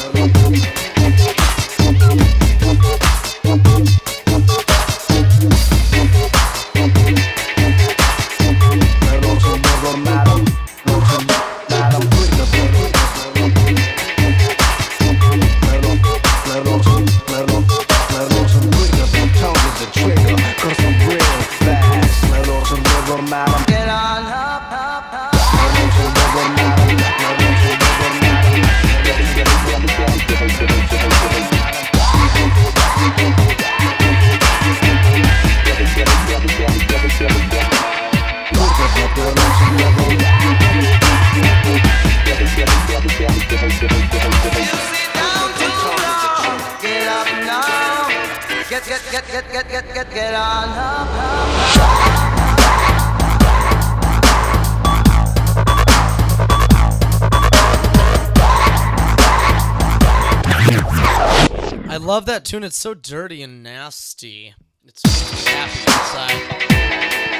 love 62.11 62.25
that 62.25 62.43
tune. 62.43 62.61
It's 62.61 62.75
so 62.75 62.93
dirty 62.93 63.41
and 63.41 63.63
nasty. 63.63 64.53
It's 64.85 65.01
happy 65.47 65.79
inside. 65.79 66.41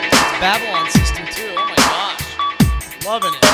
It's 0.07 0.31
Babylon 0.39 0.89
System 0.89 1.25
too. 1.25 1.53
Oh 1.57 1.65
my 1.67 1.75
gosh, 1.75 2.37
loving 3.05 3.33
it. 3.33 3.43
We're 3.43 3.49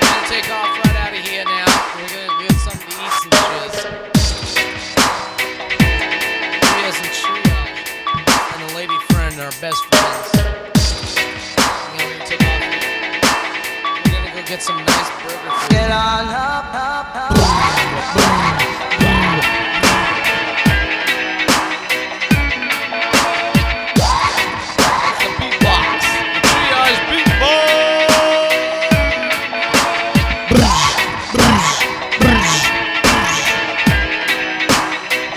gonna 0.00 0.28
take 0.32 0.48
off 0.48 0.80
right 0.80 0.96
out 0.96 1.12
of 1.12 1.20
here 1.20 1.44
now. 1.44 1.68
We're 1.94 2.08
gonna 2.08 2.40
get 2.40 2.56
something 2.56 2.88
to 2.88 2.96
eat 3.04 3.12
some 3.20 3.36
shiz. 3.36 3.84
Trias 6.64 6.96
and 7.04 7.12
Triage 7.20 7.84
and 8.54 8.60
a 8.70 8.72
lady 8.76 8.98
friend 9.10 9.34
are 9.40 9.52
best 9.60 9.84
friends. 9.92 10.39
Get 14.50 14.62
some 14.64 14.76
nice 14.78 15.10
burger 15.22 15.38
food. 15.38 15.70
Get 15.70 15.90
on 15.92 16.26
up, 16.26 16.74
up, 16.74 17.14
up. 17.14 17.30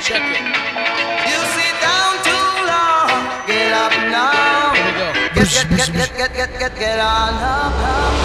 Check 0.01 0.23
it. 0.25 0.41
You 1.29 1.39
sit 1.53 1.75
down 1.85 2.13
too 2.25 2.49
long. 2.65 3.21
Get 3.45 3.73
up 3.77 3.93
now. 4.09 4.73
Here 4.73 4.85
we 4.85 4.91
go. 4.97 5.13
Get, 5.35 5.49
get, 5.53 5.69
get, 5.69 5.93
get, 5.93 6.17
get, 6.17 6.33
get, 6.33 6.59
get, 6.59 6.75
get 6.79 6.99
on 6.99 7.33
up, 7.35 7.73
up. 7.77 8.22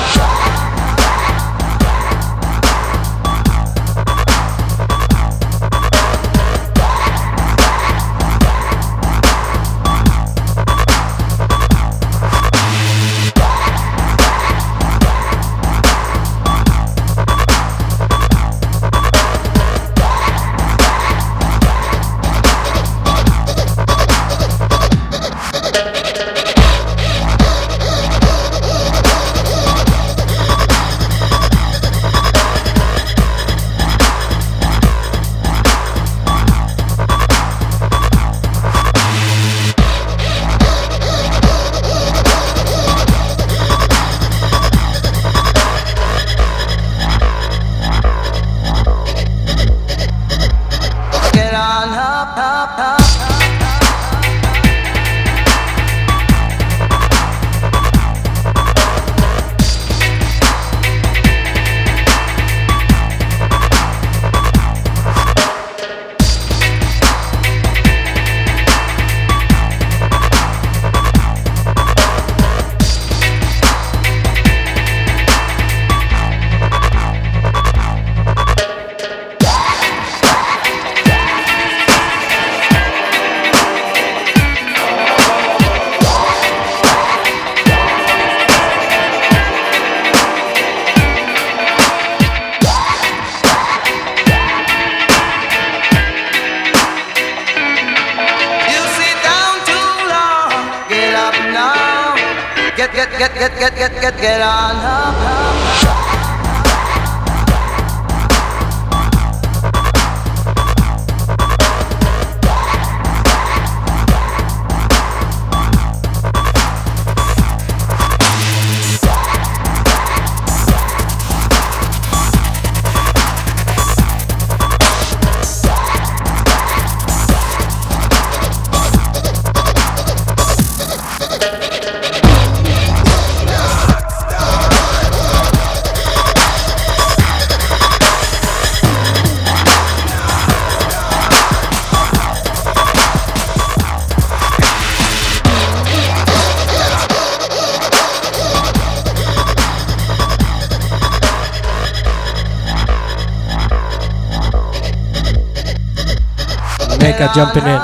Jumping 157.38 157.62
oh, 157.62 157.74
in. 157.74 157.77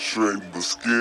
It, 0.00 0.40
perpetrating, 0.52 0.99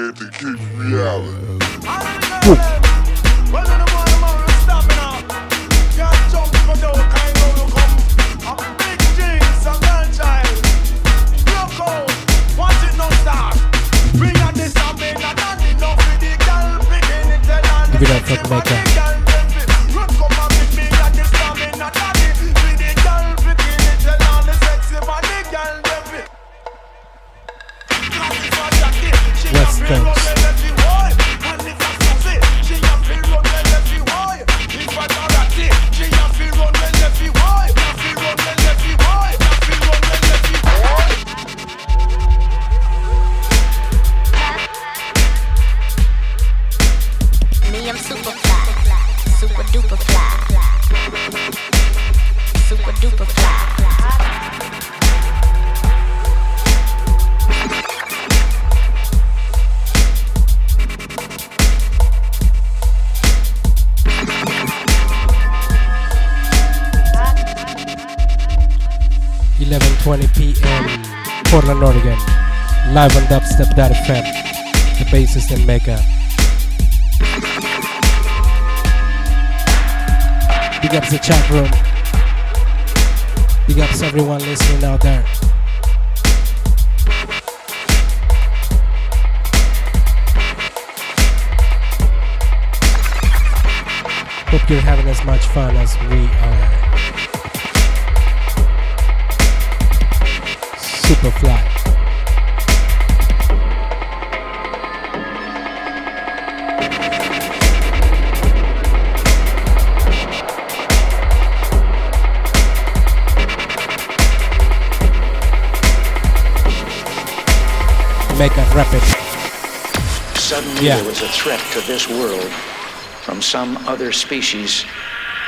some 123.49 123.77
other 123.88 124.11
species 124.11 124.85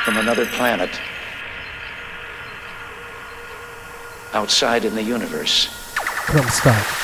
from 0.04 0.18
another 0.18 0.48
planet 0.48 0.90
outside 4.34 4.86
in 4.86 4.96
the 4.96 5.04
universe. 5.04 5.68
From 6.26 6.48
start. 6.50 7.01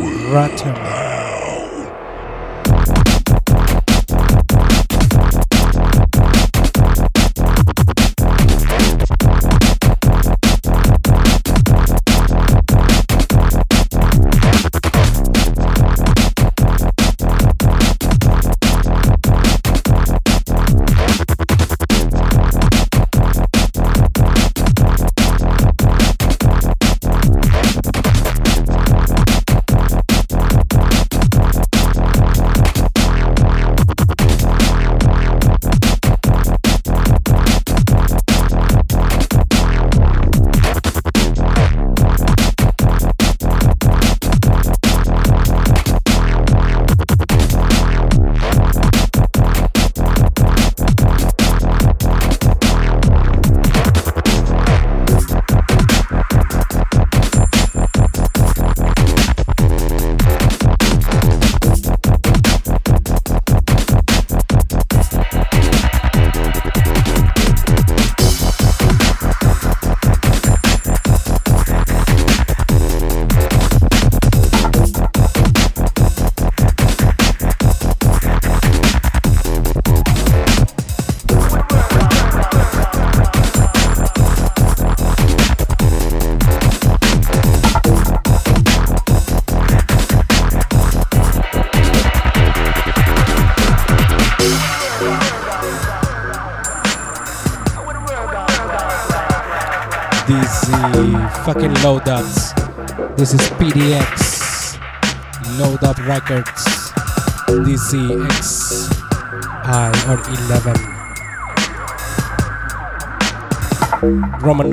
Rotten. 0.00 1.03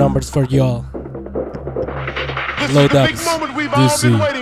numbers 0.02 0.28
for 0.28 0.44
y'all. 0.46 0.84
This 2.58 2.74
Load 2.74 2.92
is 2.92 2.92
the 2.92 3.06
big 3.06 3.24
moment 3.24 3.54
we've 3.54 3.70
DC. 3.70 3.78
all 3.78 4.10
been 4.10 4.18
waiting 4.18 4.41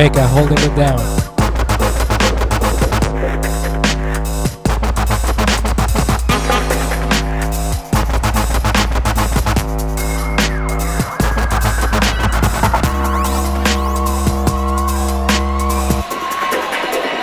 Mega 0.00 0.26
holding 0.28 0.56
it 0.56 0.74
down. 0.76 0.98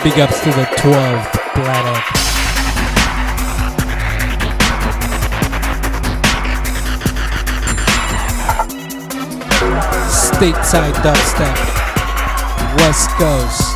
Big 0.04 0.20
ups 0.20 0.40
to 0.42 0.52
the 0.52 0.68
12th 0.78 1.32
planet. 1.56 2.04
Stateside 10.12 10.94
dubstep. 11.02 11.87
West 12.78 13.10
Coast. 13.12 13.74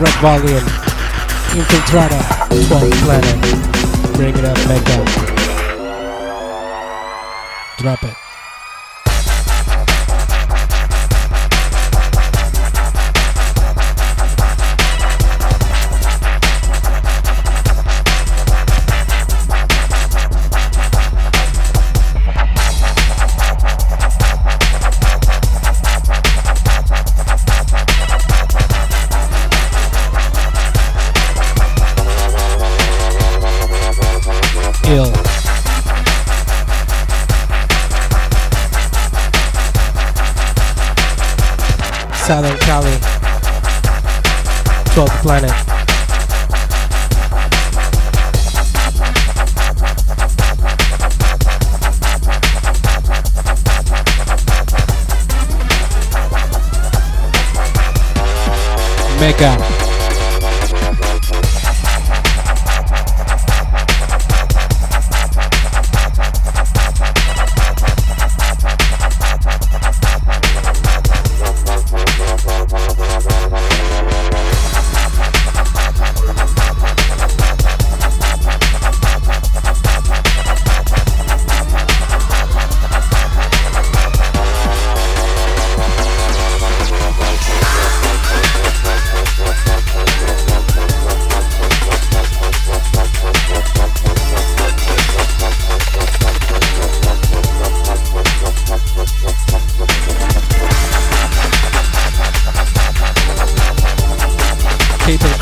Red 0.00 0.14
Volume. 0.20 0.68
Infiltrata. 1.58 2.20
12th 2.68 3.02
planet. 3.04 4.16
Bring 4.16 4.36
it 4.36 4.44
up, 4.44 4.56
Mega. 4.68 5.00
Drop 5.04 5.29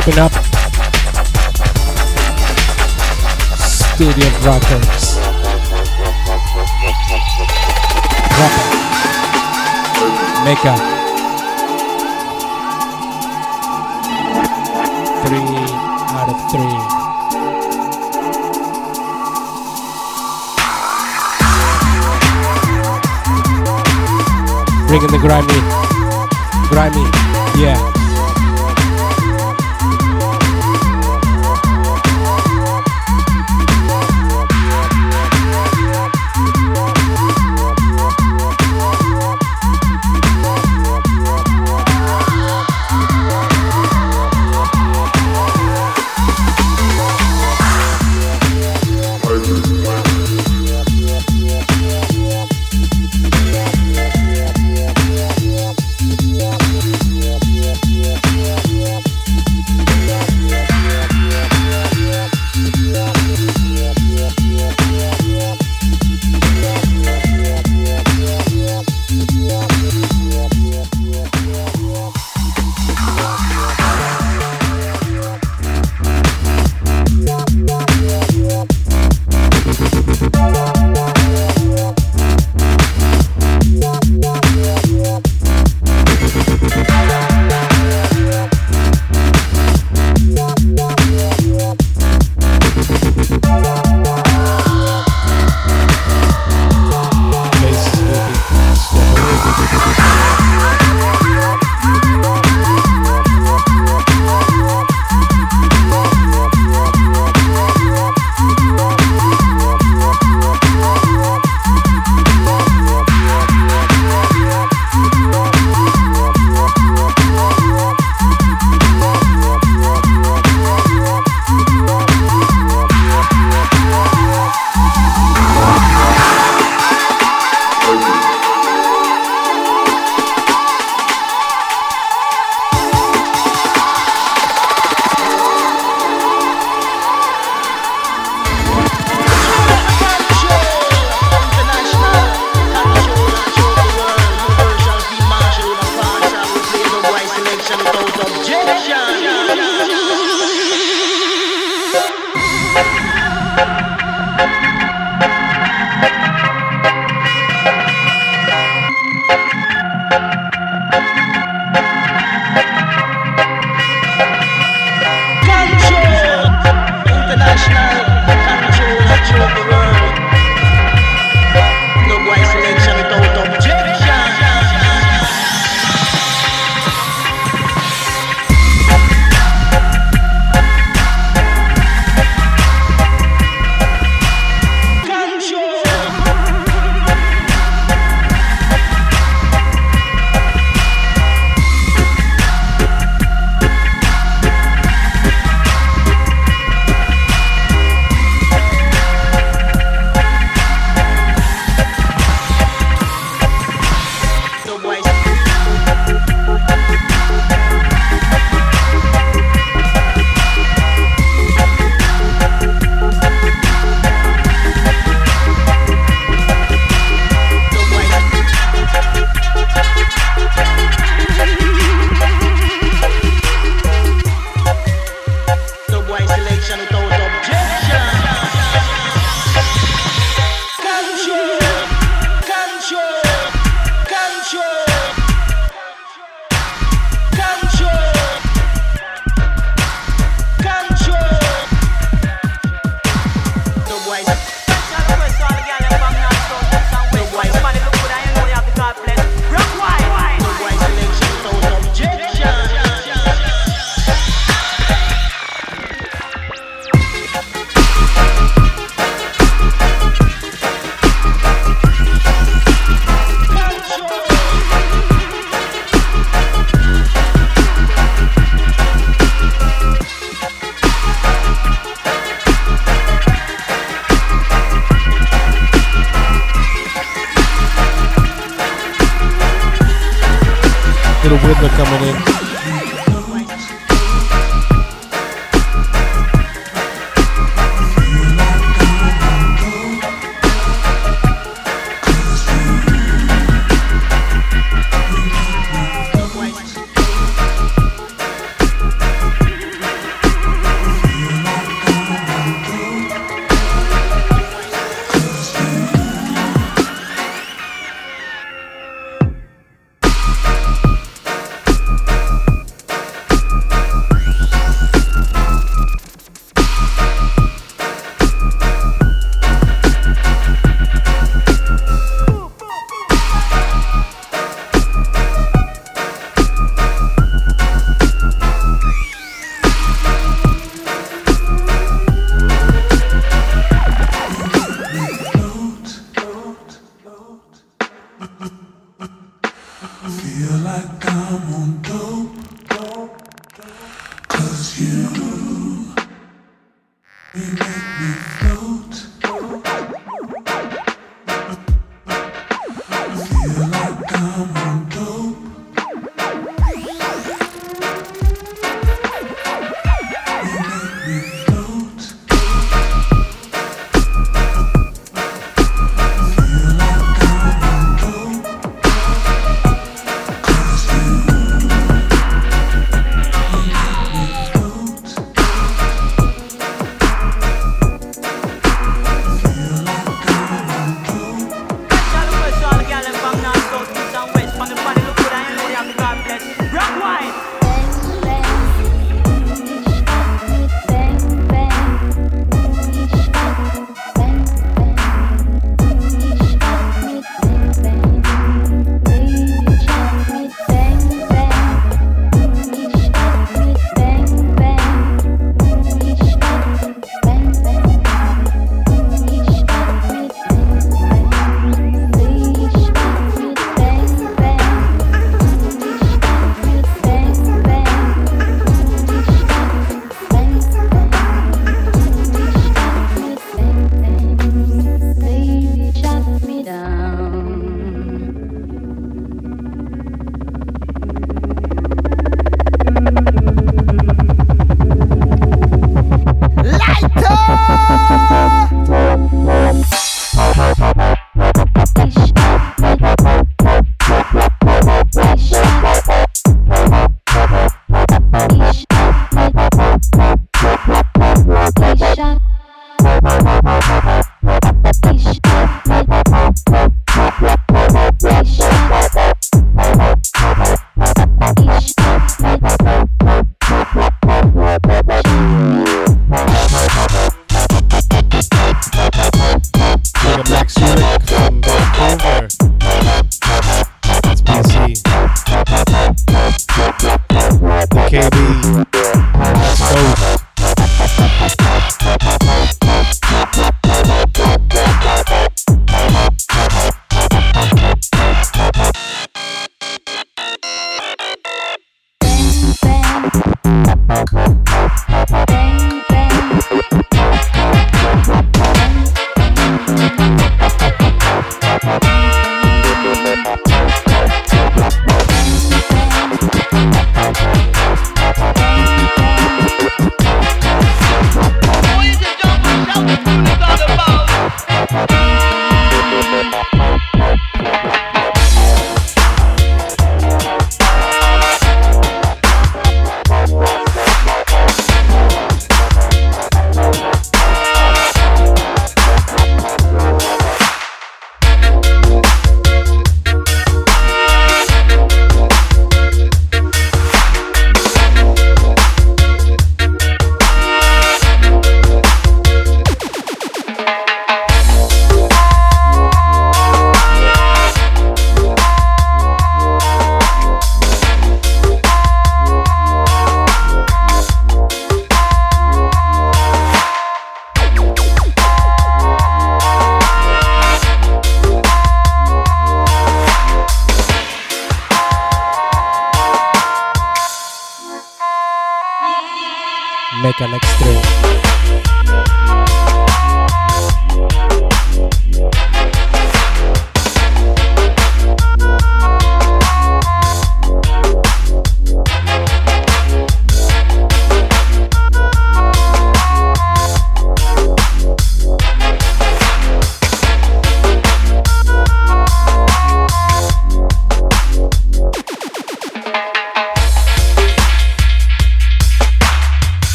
Creeping 0.00 0.18
up. 0.18 0.39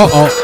Uh 0.00 0.08
oh. 0.14 0.39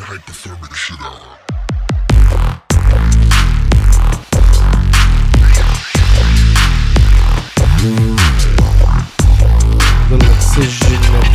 Motherfucking 0.00 0.18
hypothermic 0.18 0.74
shit 0.74 1.00
out. 1.00 1.38
Little 10.10 10.30
excision 10.34 11.29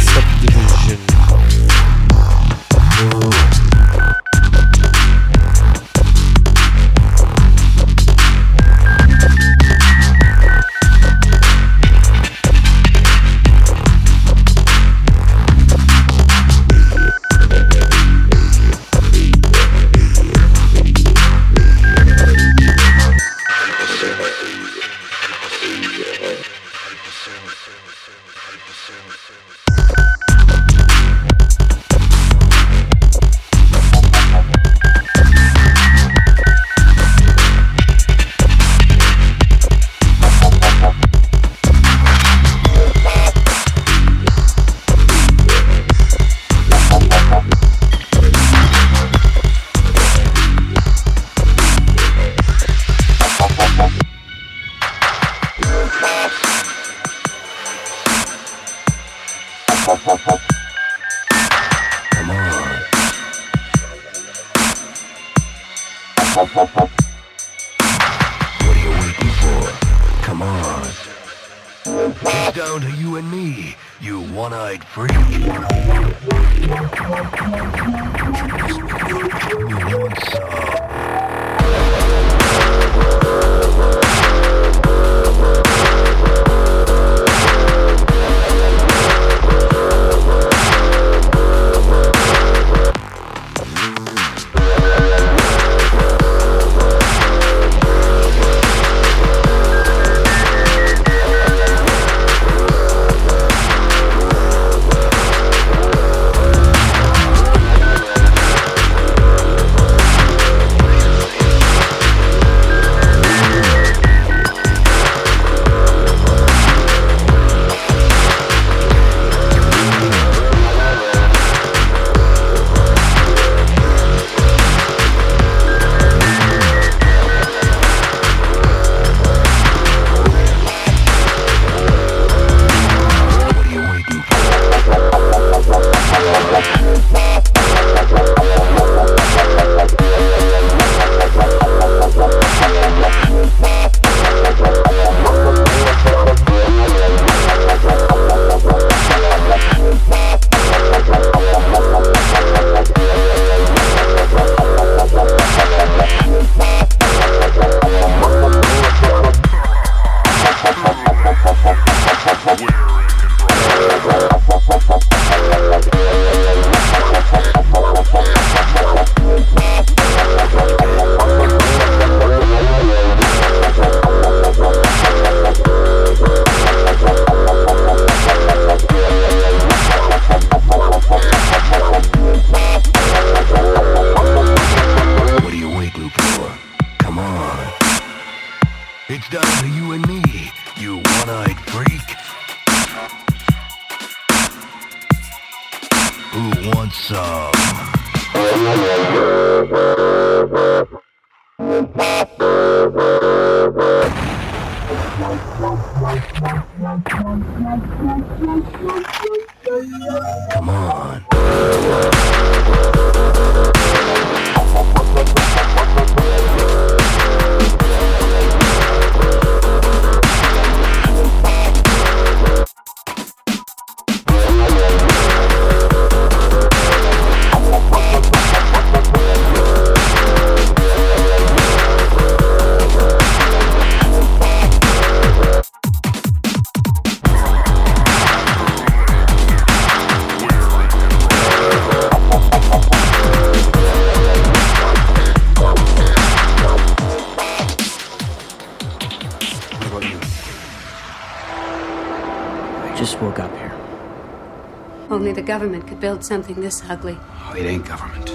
build 256.05 256.23
something 256.23 256.61
this 256.61 256.83
ugly. 256.87 257.17
Oh, 257.47 257.55
it 257.57 257.65
ain't 257.65 257.83
government. 257.83 258.27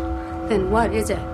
Then 0.48 0.72
what 0.72 0.92
is 0.92 1.08
it? 1.08 1.29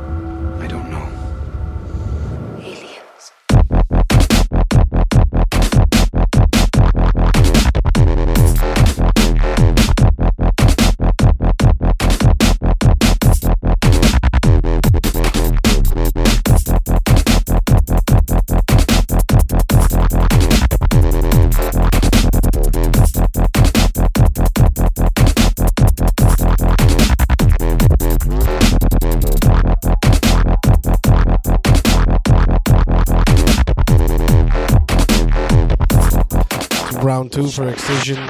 Two 37.37 37.49
for 37.49 37.69
Excision. 37.69 38.29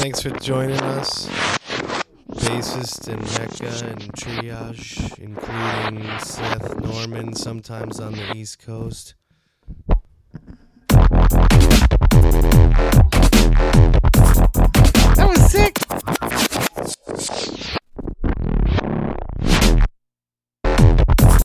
Thanks 0.00 0.22
for 0.22 0.30
joining 0.30 0.80
us. 0.80 1.28
Bassist 2.30 3.08
in 3.08 3.20
Mecca 3.20 3.90
and 3.90 4.10
Triage, 4.14 5.18
including 5.18 6.18
Seth 6.18 6.80
Norman, 6.80 7.34
sometimes 7.34 8.00
on 8.00 8.12
the 8.12 8.34
East 8.34 8.58
Coast. 8.58 9.16